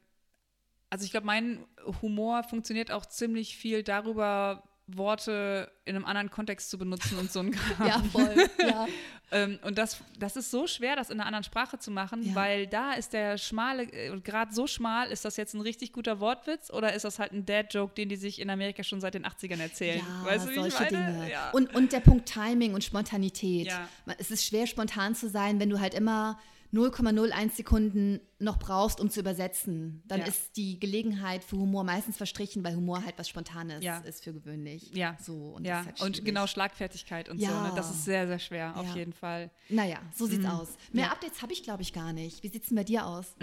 [0.89, 1.65] also ich glaube, mein
[2.01, 4.63] Humor funktioniert auch ziemlich viel darüber,
[4.97, 7.87] Worte in einem anderen Kontext zu benutzen und so ein Kram.
[7.87, 8.35] Ja, voll.
[8.59, 8.87] Ja.
[9.31, 12.35] ähm, und das, das ist so schwer, das in einer anderen Sprache zu machen, Ja.
[12.35, 16.19] weil da ist der schmale, äh, gerade so schmal, ist das jetzt ein richtig guter
[16.19, 19.25] Wortwitz oder ist das halt ein Dad-Joke, den die sich in Amerika schon seit den
[19.25, 20.01] 80ern erzählen?
[20.05, 21.13] Ja, weißt du, wie solche ich meine?
[21.13, 21.31] Dinge.
[21.31, 21.51] Ja.
[21.51, 23.71] Und, und der Punkt Timing und Spontanität.
[24.17, 26.37] Es ist schwer, spontan zu sein, wenn du halt immer
[26.73, 30.01] 0,01 Sekunden noch brauchst, um zu übersetzen.
[30.07, 30.25] Dann Ja.
[30.25, 33.99] ist die Gelegenheit für Humor meistens verstrichen, weil Humor halt was Spontanes Ja.
[33.99, 34.89] ist für gewöhnlich.
[34.95, 35.15] Ja.
[35.21, 37.45] So, und ja, halt und genau Schlagfertigkeit und so.
[37.47, 37.71] Ne?
[37.75, 39.51] Das ist sehr, sehr schwer, auf jeden Fall.
[39.69, 40.69] Naja, so sieht's aus.
[40.91, 41.11] Mehr Mhm.
[41.11, 42.41] Updates habe ich, glaube ich, gar nicht.
[42.41, 43.35] Wie sieht's denn bei dir aus?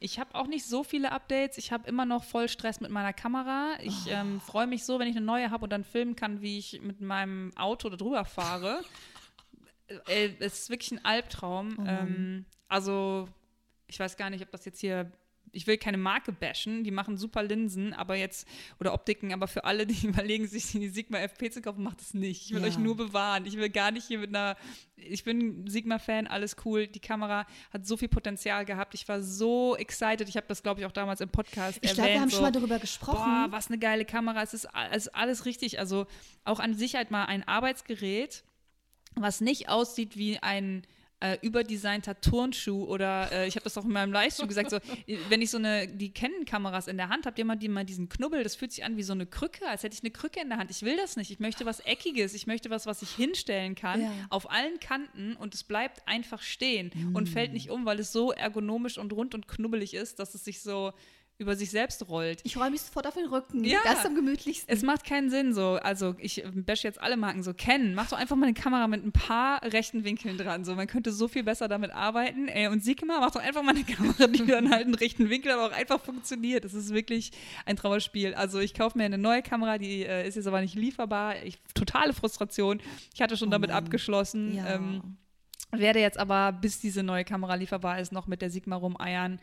[0.00, 1.58] Ich habe auch nicht so viele Updates.
[1.58, 3.74] Ich habe immer noch voll Stress mit meiner Kamera.
[3.82, 4.10] Ich Oh.
[4.10, 6.80] ähm, freue mich so, wenn ich eine neue habe und dann filmen kann, wie ich
[6.80, 8.80] mit meinem Auto da drüber fahre.
[10.08, 11.76] äh, es ist wirklich ein Albtraum.
[11.78, 13.28] Oh ähm, also,
[13.86, 15.10] ich weiß gar nicht, ob das jetzt hier.
[15.52, 18.46] Ich will keine Marke bashen, die machen super Linsen, aber jetzt,
[18.78, 22.14] oder Optiken, aber für alle, die überlegen, sich die Sigma FP zu kaufen, macht es
[22.14, 22.44] nicht.
[22.46, 22.68] Ich will Ja.
[22.68, 23.44] euch nur bewahren.
[23.46, 24.54] Ich will gar nicht hier mit einer,
[24.94, 26.86] ich bin Sigma-Fan, alles cool.
[26.86, 28.94] Die Kamera hat so viel Potenzial gehabt.
[28.94, 30.28] Ich war so excited.
[30.28, 31.96] Ich habe das, glaube ich, auch damals im Podcast Ich erwähnt.
[31.96, 33.16] glaube, wir haben so, schon mal darüber gesprochen.
[33.16, 34.42] Boah, was eine geile Kamera.
[34.44, 35.80] Es ist, es ist alles richtig.
[35.80, 36.06] Also
[36.44, 38.44] auch an sich halt mal ein Arbeitsgerät,
[39.14, 40.82] was nicht aussieht wie ein
[41.22, 44.78] äh, überdesignter Turnschuh oder äh, ich habe das auch in meinem Livestream gesagt, so,
[45.28, 48.08] wenn ich so eine, die Canon-Kameras in der Hand habe, die haben die mal diesen
[48.08, 50.48] Knubbel, das fühlt sich an wie so eine Krücke, als hätte ich eine Krücke in
[50.48, 50.70] der Hand.
[50.70, 51.30] Ich will das nicht.
[51.30, 52.32] Ich möchte was Eckiges.
[52.32, 54.12] Ich möchte was, was ich hinstellen kann, Ja.
[54.30, 57.14] auf allen Kanten und es bleibt einfach stehen Mm.
[57.14, 60.42] und fällt nicht um, weil es so ergonomisch und rund und knubbelig ist, dass es
[60.46, 60.94] sich so
[61.40, 62.40] über sich selbst rollt.
[62.44, 63.64] Ich räume mich sofort auf den Rücken.
[63.64, 63.78] Ja.
[63.84, 64.72] Das ist am gemütlichsten.
[64.72, 65.78] Es macht keinen Sinn so.
[65.82, 67.54] Also ich bashe jetzt alle Marken so.
[67.54, 70.64] Ken, mach doch einfach mal eine Kamera mit ein paar rechten Winkeln dran.
[70.64, 72.46] So, man könnte so viel besser damit arbeiten.
[72.48, 75.50] Ey, und Sigma, mach doch einfach mal eine Kamera, die dann halt einen rechten Winkel,
[75.52, 76.64] aber auch einfach funktioniert.
[76.64, 77.32] Das ist wirklich
[77.64, 78.34] ein Trauerspiel.
[78.34, 81.42] Also ich kaufe mir eine neue Kamera, die äh, ist jetzt aber nicht lieferbar.
[81.42, 82.80] Ich, totale Frustration.
[83.14, 83.78] Ich hatte schon Oh damit Mann.
[83.84, 84.54] abgeschlossen.
[84.56, 84.74] ja.
[84.74, 85.16] Ähm,
[85.72, 89.40] werde jetzt aber, bis diese neue Kamera lieferbar ist, noch mit der Sigma rumeiern.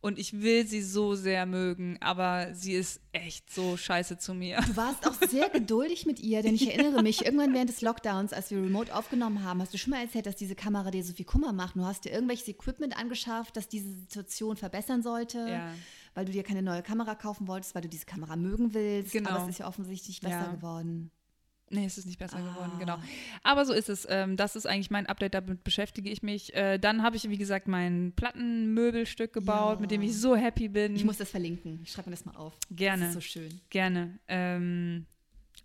[0.00, 4.60] Und ich will sie so sehr mögen, aber sie ist echt so scheiße zu mir.
[4.66, 8.32] Du warst auch sehr geduldig mit ihr, denn ich erinnere mich, irgendwann während des Lockdowns,
[8.32, 11.12] als wir remote aufgenommen haben, hast du schon mal erzählt, dass diese Kamera dir so
[11.12, 11.74] viel Kummer macht.
[11.74, 15.72] Du hast dir irgendwelches Equipment angeschafft, das diese Situation verbessern sollte, Ja.
[16.14, 19.10] weil du dir keine neue Kamera kaufen wolltest, weil du diese Kamera mögen willst.
[19.10, 19.30] Genau.
[19.30, 20.52] Aber es ist ja offensichtlich besser Ja.
[20.54, 21.10] geworden.
[21.70, 22.78] Nee, es ist nicht besser geworden, Ah.
[22.78, 22.98] genau.
[23.42, 24.06] Aber so ist es.
[24.08, 26.54] Ähm, das ist eigentlich mein Update, damit beschäftige ich mich.
[26.54, 29.80] Äh, dann habe ich, wie gesagt, mein Plattenmöbelstück gebaut, Ja.
[29.80, 30.96] mit dem ich so happy bin.
[30.96, 31.80] Ich muss das verlinken.
[31.82, 32.54] Ich schreibe mir das mal auf.
[32.70, 33.00] Gerne.
[33.02, 33.60] Das ist so schön.
[33.70, 34.18] Gerne.
[34.28, 35.06] Ähm,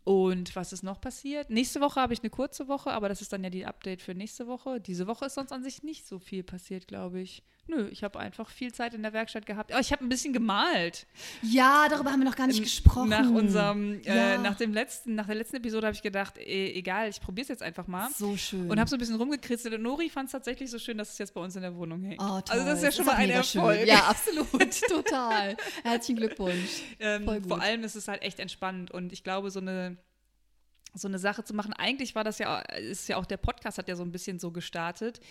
[0.04, 1.50] und was ist noch passiert?
[1.50, 4.14] Nächste Woche habe ich eine kurze Woche, aber das ist dann ja die Update für
[4.14, 4.82] nächste Woche.
[4.82, 7.44] Diese Woche ist sonst an sich nicht so viel passiert, glaube ich.
[7.66, 9.72] Nö, ich habe einfach viel Zeit in der Werkstatt gehabt.
[9.72, 11.08] Aber ich habe ein bisschen gemalt.
[11.42, 13.08] Ja, darüber haben wir noch gar nicht gesprochen.
[13.10, 14.38] Nach unserem, äh, Ja.
[14.38, 17.48] nach dem letzten, nach der letzten Episode habe ich gedacht, eh, egal, ich probiere es
[17.48, 18.10] jetzt einfach mal.
[18.18, 18.70] So schön.
[18.70, 19.74] Und habe so ein bisschen rumgekritzelt.
[19.76, 22.04] Und Nori fand es tatsächlich so schön, dass es jetzt bei uns in der Wohnung
[22.04, 22.22] hängt.
[22.22, 22.44] Oh, toll.
[22.50, 23.62] Also das ist ja schon mal auch ein mega schön.
[23.62, 23.88] Erfolg.
[23.88, 24.82] Ja, absolut.
[24.90, 25.56] Total.
[25.84, 26.82] Herzlichen Glückwunsch.
[27.00, 27.48] Ähm, Voll gut.
[27.48, 29.98] vor allem ist es halt echt entspannend und ich glaube, so eine
[30.96, 31.74] so eine Sache zu machen.
[31.74, 34.52] Eigentlich war das ja, ist ja auch der Podcast hat ja so ein bisschen so
[34.52, 35.22] gestartet,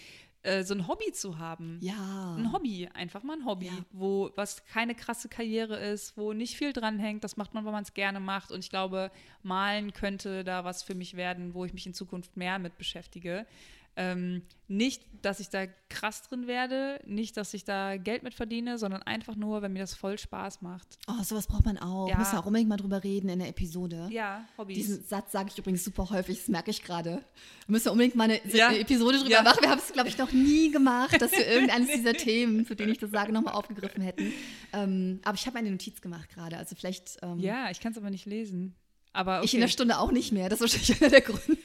[0.42, 1.78] äh, so ein Hobby zu haben.
[1.80, 2.34] Ja.
[2.36, 3.72] Ein Hobby, einfach mal ein Hobby, Ja.
[3.92, 7.22] wo was keine krasse Karriere ist, wo nicht viel dran hängt.
[7.24, 8.50] Das macht man, weil man es gerne macht.
[8.50, 9.10] Und ich glaube,
[9.42, 13.46] malen könnte da was für mich werden, wo ich mich in Zukunft mehr mit beschäftige.
[13.94, 18.78] Ähm, nicht, dass ich da krass drin werde, nicht, dass ich da Geld mit verdiene,
[18.78, 20.98] sondern einfach nur, wenn mir das voll Spaß macht.
[21.08, 22.08] Oh, sowas braucht man auch.
[22.08, 22.16] Ja.
[22.16, 24.08] Müssen wir auch unbedingt mal drüber reden in der Episode.
[24.10, 24.76] Ja, Hobbys.
[24.78, 27.22] Diesen Satz sage ich übrigens super häufig, das merke ich gerade.
[27.66, 28.68] Müssen wir unbedingt mal eine, Ja.
[28.68, 29.42] eine Episode drüber Ja.
[29.42, 29.58] machen.
[29.60, 32.92] Wir haben es, glaube ich, noch nie gemacht, dass wir irgendeines dieser Themen, zu denen
[32.92, 34.32] ich das sage, nochmal aufgegriffen hätten.
[34.72, 36.56] Ähm, aber ich habe eine Notiz gemacht gerade.
[36.56, 37.18] Also vielleicht.
[37.22, 38.74] Ähm, Ja, ich kann es aber nicht lesen.
[39.14, 39.44] Aber okay.
[39.44, 40.48] Ich in der Stunde auch nicht mehr.
[40.48, 41.58] Das ist wahrscheinlich einer der Gründe.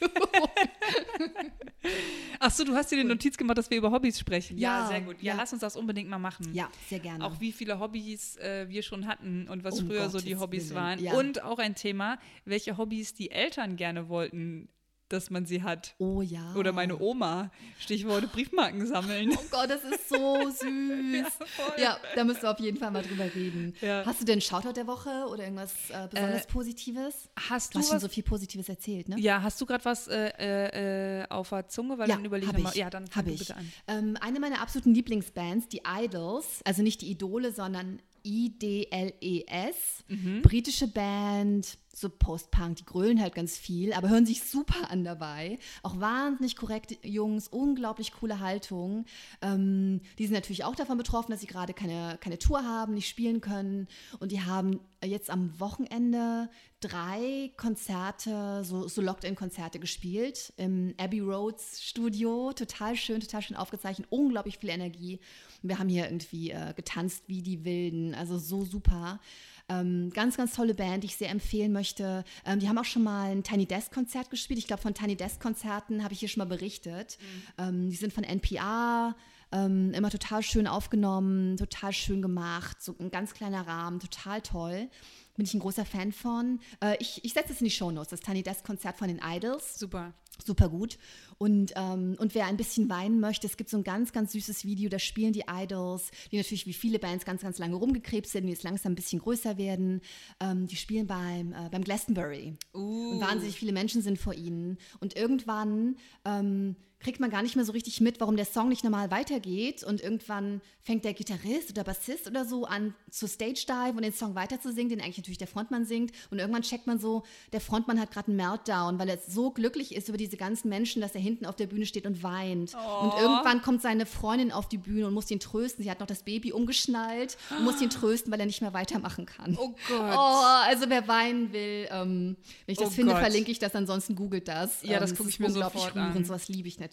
[2.40, 4.58] Ach so, du hast dir die Notiz gemacht, dass wir über Hobbys sprechen.
[4.58, 5.16] Ja, Ja, sehr gut.
[5.22, 5.38] Ja, ja.
[5.38, 6.52] lass uns das unbedingt mal machen.
[6.54, 7.24] ja, sehr gerne.
[7.24, 10.40] Auch wie viele Hobbys äh, wir schon hatten und was Um früher so die Gottes
[10.42, 10.98] Hobbys Willen, waren.
[11.02, 11.14] ja.
[11.14, 14.68] Und auch ein Thema, welche Hobbys die Eltern gerne wollten,
[15.08, 15.94] dass man sie hat.
[15.98, 16.54] oh ja.
[16.54, 17.50] Oder meine Oma.
[17.78, 19.30] Stichwort Briefmarken sammeln.
[19.36, 21.26] Oh Gott, das ist so süß.
[21.56, 21.74] voll.
[21.82, 23.74] Ja, da müssen wir auf jeden Fall mal drüber reden.
[23.80, 24.04] Ja.
[24.04, 27.28] Hast du denn Shoutout der Woche oder irgendwas äh, besonders Äh, Positives?
[27.48, 29.18] Hast Du du hast schon so viel Positives erzählt, ne?
[29.18, 31.98] ja, hast du gerade was äh, äh, äh, auf der Zunge?
[31.98, 32.76] Weil dann überlege ich mal.
[32.76, 33.38] Ja, dann fang hab du ich.
[33.40, 33.72] bitte an.
[33.86, 39.76] Ähm, eine meiner absoluten Lieblingsbands, die Idols, also nicht die Idole, sondern I-D-L-E-S,
[40.08, 40.42] Mhm.
[40.42, 45.58] britische Band, so Post-Punk, die grölen halt ganz viel, aber hören sich super an dabei.
[45.82, 49.04] Auch wahnsinnig korrekte Jungs, unglaublich coole Haltung.
[49.42, 53.08] Ähm, die sind natürlich auch davon betroffen, dass sie gerade keine, keine Tour haben, nicht
[53.08, 53.88] spielen können.
[54.18, 61.82] Und die haben jetzt am Wochenende drei Konzerte, so, so Locked-In-Konzerte gespielt im Abbey Roads
[61.82, 62.52] Studio.
[62.52, 65.20] Total schön, total schön aufgezeichnet, unglaublich viel Energie.
[65.62, 69.20] Wir haben hier irgendwie äh, getanzt wie die Wilden, also so super.
[69.68, 72.24] Ähm, ganz, ganz tolle Band, die ich sehr empfehlen möchte.
[72.44, 74.58] Ähm, die haben auch schon mal ein Tiny Desk Konzert gespielt.
[74.58, 77.18] Ich glaube, von Tiny Desk Konzerten habe ich hier schon mal berichtet.
[77.20, 77.64] Mhm.
[77.64, 79.14] Ähm, die sind von NPR.
[79.50, 84.90] Ähm, immer total schön aufgenommen, total schön gemacht, so ein ganz kleiner Rahmen, total toll.
[85.36, 86.60] Bin ich ein großer Fan von.
[86.82, 89.20] Äh, ich ich setze es in die Show Notes, das Tiny Desk Konzert von den
[89.24, 89.78] Idols.
[89.78, 90.12] Super.
[90.44, 90.98] Super gut.
[91.36, 94.64] Und, ähm, und wer ein bisschen weinen möchte, es gibt so ein ganz, ganz süßes
[94.64, 98.44] Video, da spielen die Idols, die natürlich wie viele Bands ganz, ganz lange rumgekrebst sind,
[98.44, 100.00] die jetzt langsam ein bisschen größer werden.
[100.40, 102.56] Ähm, die spielen beim, äh, beim Glastonbury.
[102.74, 103.12] Uh.
[103.12, 104.78] Und wahnsinnig viele Menschen sind vor ihnen.
[105.00, 108.82] Und irgendwann ähm, kriegt man gar nicht mehr so richtig mit, warum der Song nicht
[108.82, 109.84] normal weitergeht.
[109.84, 114.12] Und irgendwann fängt der Gitarrist oder Bassist oder so an zu Stage Dive und den
[114.12, 116.12] Song weiter zu singen, den eigentlich natürlich der Frontmann singt.
[116.30, 117.22] Und irgendwann checkt man so,
[117.52, 121.00] der Frontmann hat gerade einen Meltdown, weil er so glücklich ist über diese ganzen Menschen,
[121.00, 122.72] dass er hinten auf der Bühne steht und weint.
[122.74, 123.04] Oh.
[123.04, 125.84] Und irgendwann kommt seine Freundin auf die Bühne und muss ihn trösten.
[125.84, 129.24] Sie hat noch das Baby umgeschnallt und muss ihn trösten, weil er nicht mehr weitermachen
[129.24, 129.56] kann.
[129.60, 130.16] Oh Gott.
[130.16, 132.36] Oh, also wer weinen will, ähm,
[132.66, 133.20] wenn ich das oh finde, Gott.
[133.20, 134.82] verlinke ich das, ansonsten googelt das.
[134.82, 136.24] Ja, das ähm, gucke ich mir sofort an.
[136.24, 136.87] Sowas liebe ich natürlich.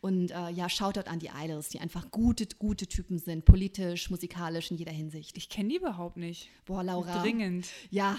[0.00, 4.70] Und äh, ja, Shoutout an die Idols, die einfach gute, gute Typen sind, politisch, musikalisch
[4.70, 5.36] in jeder Hinsicht.
[5.36, 6.48] Ich kenne die überhaupt nicht.
[6.64, 7.22] Boah, Laura.
[7.22, 7.68] Dringend.
[7.90, 8.18] Ja,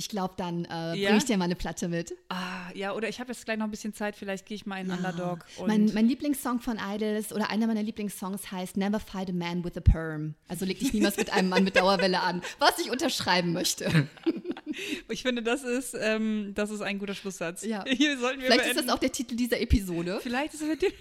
[0.00, 1.08] ich glaube, dann äh, ja?
[1.08, 2.14] bringe ich dir mal eine Platte mit.
[2.30, 4.80] Ah, ja, oder ich habe jetzt gleich noch ein bisschen Zeit, vielleicht gehe ich mal
[4.80, 4.94] in ja.
[4.94, 5.44] Underdog.
[5.66, 9.76] mein, mein Lieblingssong von Idols oder einer meiner Lieblingssongs heißt Never Fight a Man with
[9.76, 10.36] a Perm.
[10.48, 14.08] Also leg dich niemals mit einem Mann mit Dauerwelle an, was ich unterschreiben möchte.
[15.10, 17.62] ich finde, das ist, ähm, das ist ein guter Schlusssatz.
[17.62, 17.84] Ja.
[17.86, 18.78] Hier sollten wir Vielleicht beenden.
[18.78, 20.20] ist das auch der Titel dieser Episode.
[20.22, 20.96] Vielleicht ist es der Titel.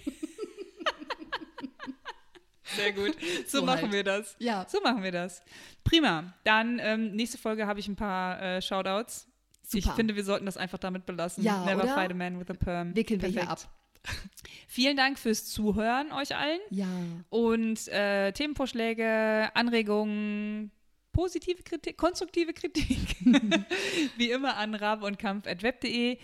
[2.75, 3.15] Sehr gut.
[3.47, 3.93] So, so machen halt.
[3.93, 4.35] wir das.
[4.39, 4.65] Ja.
[4.69, 5.41] So machen wir das.
[5.83, 6.33] Prima.
[6.43, 9.27] Dann ähm, nächste Folge habe ich ein paar äh, Shoutouts.
[9.63, 9.77] Super.
[9.77, 11.43] Ich finde, wir sollten das einfach damit belassen.
[11.43, 11.93] Ja, Never oder?
[11.93, 12.95] fight a man with a perm.
[12.95, 13.35] Wickeln Perfekt.
[13.35, 13.69] wir hier ab.
[14.67, 16.59] Vielen Dank fürs Zuhören euch allen.
[16.69, 16.87] Ja.
[17.29, 20.71] Und äh, Themenvorschläge, Anregungen,
[21.11, 23.17] positive Kritik, konstruktive Kritik,
[24.17, 26.17] wie immer an rab und kampf.web.de.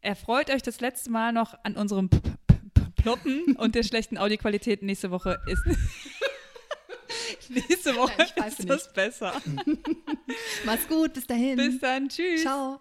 [0.00, 2.20] Erfreut euch das letzte Mal noch an unserem P
[3.04, 5.62] Ploppen und der schlechten Audioqualität nächste Woche ist.
[7.50, 9.34] nächste Woche Nein, ist das besser.
[10.64, 11.56] Mach's gut, bis dahin.
[11.56, 12.40] Bis dann, tschüss.
[12.40, 12.80] Ciao.